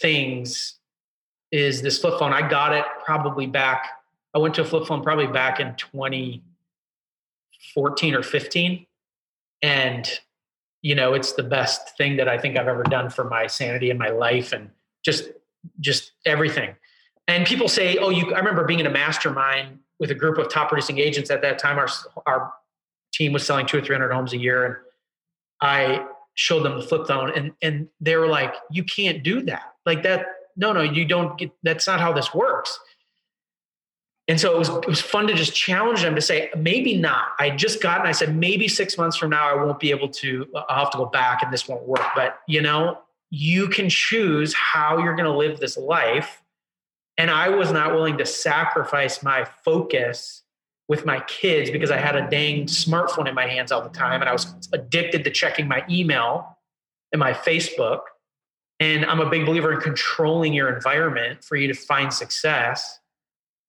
[0.00, 0.80] things
[1.50, 2.32] is this flip phone.
[2.32, 3.90] I got it probably back.
[4.34, 8.85] I went to a flip phone probably back in 2014 or 15.
[9.66, 10.08] And
[10.80, 13.90] you know, it's the best thing that I think I've ever done for my sanity
[13.90, 14.70] and my life and
[15.04, 15.30] just
[15.80, 16.76] just everything.
[17.26, 20.48] And people say, "Oh, you." I remember being in a mastermind with a group of
[20.48, 21.78] top producing agents at that time.
[21.78, 21.88] Our
[22.26, 22.52] our
[23.12, 24.76] team was selling two or three hundred homes a year, and
[25.60, 29.74] I showed them the flip phone, and and they were like, "You can't do that.
[29.84, 30.26] Like that.
[30.54, 31.50] No, no, you don't get.
[31.64, 32.78] That's not how this works."
[34.28, 37.28] And so it was it was fun to just challenge them to say maybe not.
[37.38, 40.08] I just got and I said maybe six months from now I won't be able
[40.08, 40.48] to.
[40.54, 42.04] Uh, I'll have to go back and this won't work.
[42.14, 42.98] But you know,
[43.30, 46.42] you can choose how you're going to live this life.
[47.18, 50.42] And I was not willing to sacrifice my focus
[50.88, 54.20] with my kids because I had a dang smartphone in my hands all the time,
[54.20, 56.58] and I was addicted to checking my email
[57.12, 58.00] and my Facebook.
[58.78, 63.00] And I'm a big believer in controlling your environment for you to find success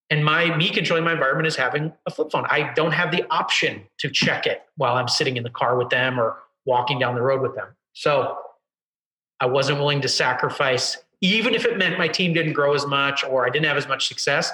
[0.09, 2.45] and my me controlling my environment is having a flip phone.
[2.49, 5.89] I don't have the option to check it while I'm sitting in the car with
[5.89, 7.67] them or walking down the road with them.
[7.93, 8.37] So
[9.39, 13.23] I wasn't willing to sacrifice, even if it meant my team didn't grow as much
[13.23, 14.51] or I didn't have as much success.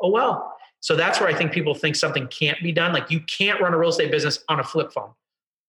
[0.00, 0.52] Oh well.
[0.80, 2.92] So that's where I think people think something can't be done.
[2.92, 5.10] Like you can't run a real estate business on a flip phone.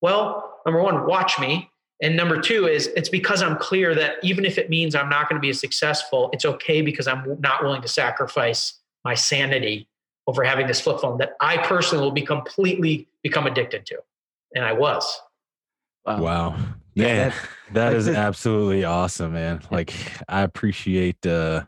[0.02, 1.70] Well, number one, watch me.
[2.02, 5.28] And number two is it's because I'm clear that even if it means I'm not
[5.28, 8.74] going to be as successful, it's okay because I'm not willing to sacrifice
[9.08, 9.88] my sanity
[10.28, 14.00] over having this flip phone that I personally will be completely become addicted to.
[14.54, 15.22] And I was.
[16.06, 16.22] Wow.
[16.22, 16.60] wow.
[16.94, 17.34] Man,
[17.72, 19.62] that is absolutely awesome, man.
[19.72, 19.94] Like
[20.28, 21.64] I appreciate uh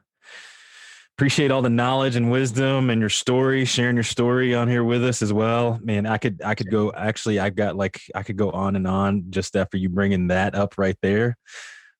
[1.18, 5.06] appreciate all the knowledge and wisdom and your story, sharing your story on here with
[5.06, 5.80] us as well.
[5.82, 8.86] Man, I could I could go actually I got like I could go on and
[8.86, 11.38] on just after you bringing that up right there.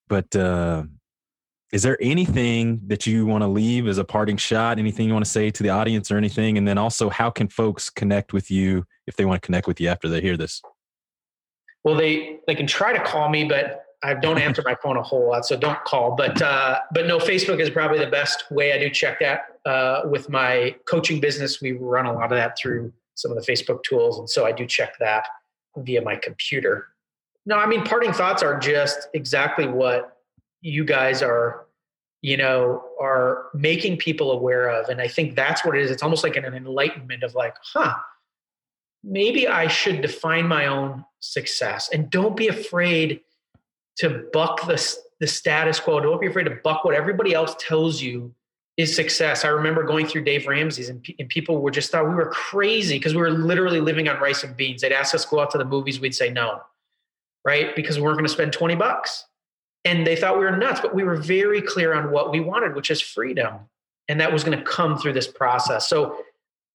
[0.10, 0.84] But uh
[1.72, 5.26] is there anything that you want to leave as a parting shot anything you want
[5.26, 8.50] to say to the audience or anything and then also how can folks connect with
[8.50, 10.62] you if they want to connect with you after they hear this
[11.84, 15.04] well they they can try to call me but I don't answer my phone a
[15.04, 16.16] whole lot, so don't call.
[16.16, 18.74] But uh, but no, Facebook is probably the best way.
[18.74, 21.62] I do check that uh, with my coaching business.
[21.62, 24.52] We run a lot of that through some of the Facebook tools, and so I
[24.52, 25.28] do check that
[25.78, 26.88] via my computer.
[27.46, 30.19] No, I mean parting thoughts are just exactly what
[30.62, 31.66] you guys are,
[32.22, 35.92] you know, are making people aware of, and I think that's what it is.
[35.92, 37.96] It's almost like an enlightenment of like, huh,
[39.04, 43.22] maybe I should define my own success, and don't be afraid
[43.98, 46.00] to buck the, the status quo.
[46.00, 48.34] Don't be afraid to buck what everybody else tells you
[48.80, 49.44] is success.
[49.44, 52.98] I remember going through Dave Ramsey's and, and people were just thought we were crazy
[52.98, 54.82] because we were literally living on rice and beans.
[54.82, 56.00] They'd ask us to go out to the movies.
[56.00, 56.62] We'd say no,
[57.44, 57.76] right?
[57.76, 59.26] Because we weren't going to spend 20 bucks.
[59.86, 62.76] And they thought we were nuts, but we were very clear on what we wanted,
[62.76, 63.60] which is freedom.
[64.08, 65.88] And that was going to come through this process.
[65.88, 66.24] So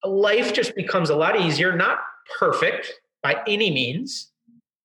[0.04, 1.98] life just becomes a lot easier, not
[2.38, 4.30] perfect by any means,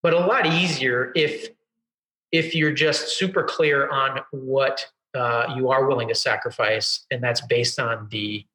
[0.01, 1.49] but a lot easier if
[2.31, 7.41] if you're just super clear on what uh, you are willing to sacrifice, and that's
[7.41, 8.45] based on the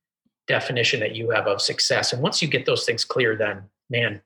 [0.47, 2.13] definition that you have of success.
[2.13, 4.21] And once you get those things clear, then man,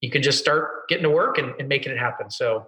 [0.00, 2.30] you can just start getting to work and, and making it happen.
[2.30, 2.66] So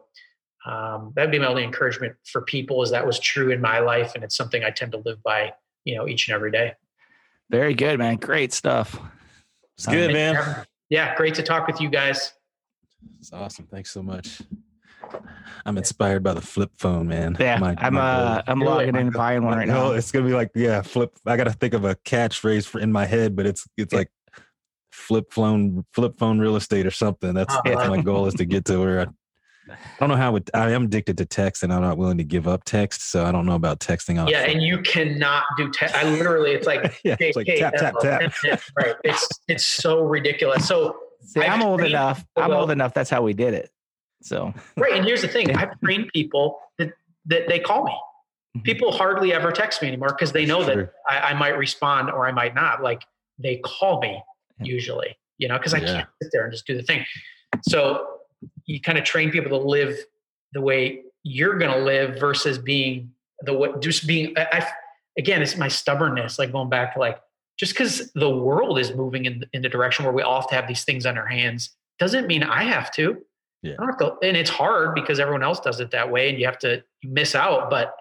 [0.66, 2.82] um, that'd be my only encouragement for people.
[2.82, 5.52] Is that was true in my life, and it's something I tend to live by,
[5.84, 6.74] you know, each and every day.
[7.50, 8.16] Very good, man.
[8.16, 8.98] Great stuff.
[9.76, 10.64] It's good, man.
[10.88, 12.32] Yeah, great to talk with you guys.
[13.18, 13.66] It's awesome.
[13.66, 14.42] Thanks so much.
[15.64, 17.36] I'm inspired by the flip phone, man.
[17.38, 19.92] Yeah, my, I'm my uh, I'm logging in and buying one right now.
[19.92, 21.16] It's gonna be like yeah, flip.
[21.26, 24.10] I gotta think of a catchphrase for in my head, but it's it's like
[24.92, 27.34] flip phone flip phone real estate or something.
[27.34, 27.62] That's, uh-huh.
[27.64, 29.06] that's my goal is to get to where I,
[29.70, 32.24] I don't know how it, I am addicted to text and I'm not willing to
[32.24, 33.10] give up text.
[33.10, 34.20] So I don't know about texting.
[34.20, 35.94] On yeah, and you cannot do text.
[35.94, 38.60] I literally, it's like, yeah, it's like tap, tap, tap.
[38.76, 38.94] right.
[39.04, 40.66] It's it's so ridiculous.
[40.66, 42.24] So See, I'm old enough.
[42.36, 42.94] I'm old enough.
[42.94, 43.70] That's how we did it.
[44.22, 46.92] So right, and here's the thing: I've trained people that
[47.26, 47.92] that they call me.
[48.56, 48.62] Mm-hmm.
[48.62, 52.26] People hardly ever text me anymore because they know that I, I, might respond or
[52.26, 52.82] I might not.
[52.82, 53.04] Like
[53.38, 54.20] they call me
[54.60, 55.86] usually, you know, because I yeah.
[55.86, 57.04] can't sit there and just do the thing.
[57.62, 58.19] So
[58.66, 59.98] you kind of train people to live
[60.52, 63.12] the way you're going to live versus being
[63.42, 64.36] the what just being.
[64.36, 64.66] I, I
[65.18, 66.38] again, it's my stubbornness.
[66.38, 67.20] Like going back to like
[67.58, 70.54] just because the world is moving in in the direction where we all have to
[70.54, 73.18] have these things on our hands doesn't mean I have to.
[73.62, 73.76] Yeah.
[73.76, 76.82] To, and it's hard because everyone else does it that way and you have to
[77.04, 77.94] miss out, but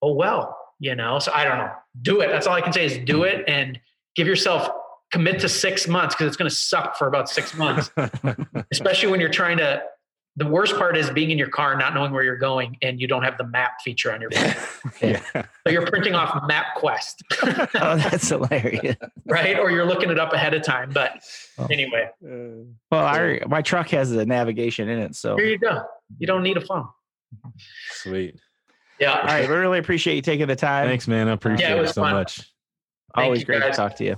[0.00, 1.18] oh well, you know.
[1.18, 1.72] So I don't know.
[2.02, 2.28] Do it.
[2.28, 3.80] That's all I can say is do it and
[4.14, 4.68] give yourself
[5.16, 7.90] commit to six months because it's going to suck for about six months,
[8.70, 9.82] especially when you're trying to.
[10.38, 13.08] The worst part is being in your car, not knowing where you're going, and you
[13.08, 14.92] don't have the map feature on your phone.
[15.00, 15.22] yeah.
[15.34, 17.70] So you're printing off MapQuest.
[17.80, 18.96] oh, that's hilarious.
[19.24, 19.58] right?
[19.58, 20.90] Or you're looking it up ahead of time.
[20.90, 21.22] But
[21.56, 21.68] oh.
[21.70, 22.10] anyway.
[22.22, 25.16] Uh, well, our, my truck has the navigation in it.
[25.16, 25.84] So here you go.
[26.18, 26.86] You don't need a phone.
[27.92, 28.38] Sweet.
[29.00, 29.18] Yeah.
[29.18, 29.48] All right.
[29.48, 30.86] We really appreciate you taking the time.
[30.86, 31.28] Thanks, man.
[31.28, 32.12] I appreciate yeah, it, it so fun.
[32.12, 32.42] much.
[33.14, 33.70] Always great guys.
[33.70, 34.16] to talk to you.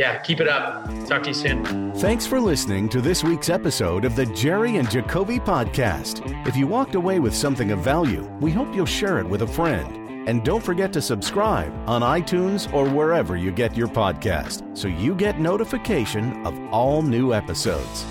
[0.00, 0.86] Yeah, keep it up.
[1.06, 1.92] Talk to you soon.
[1.96, 6.22] Thanks for listening to this week's episode of the Jerry and Jacobe podcast.
[6.46, 9.46] If you walked away with something of value, we hope you'll share it with a
[9.46, 10.26] friend.
[10.26, 15.14] And don't forget to subscribe on iTunes or wherever you get your podcast so you
[15.14, 18.06] get notification of all new episodes.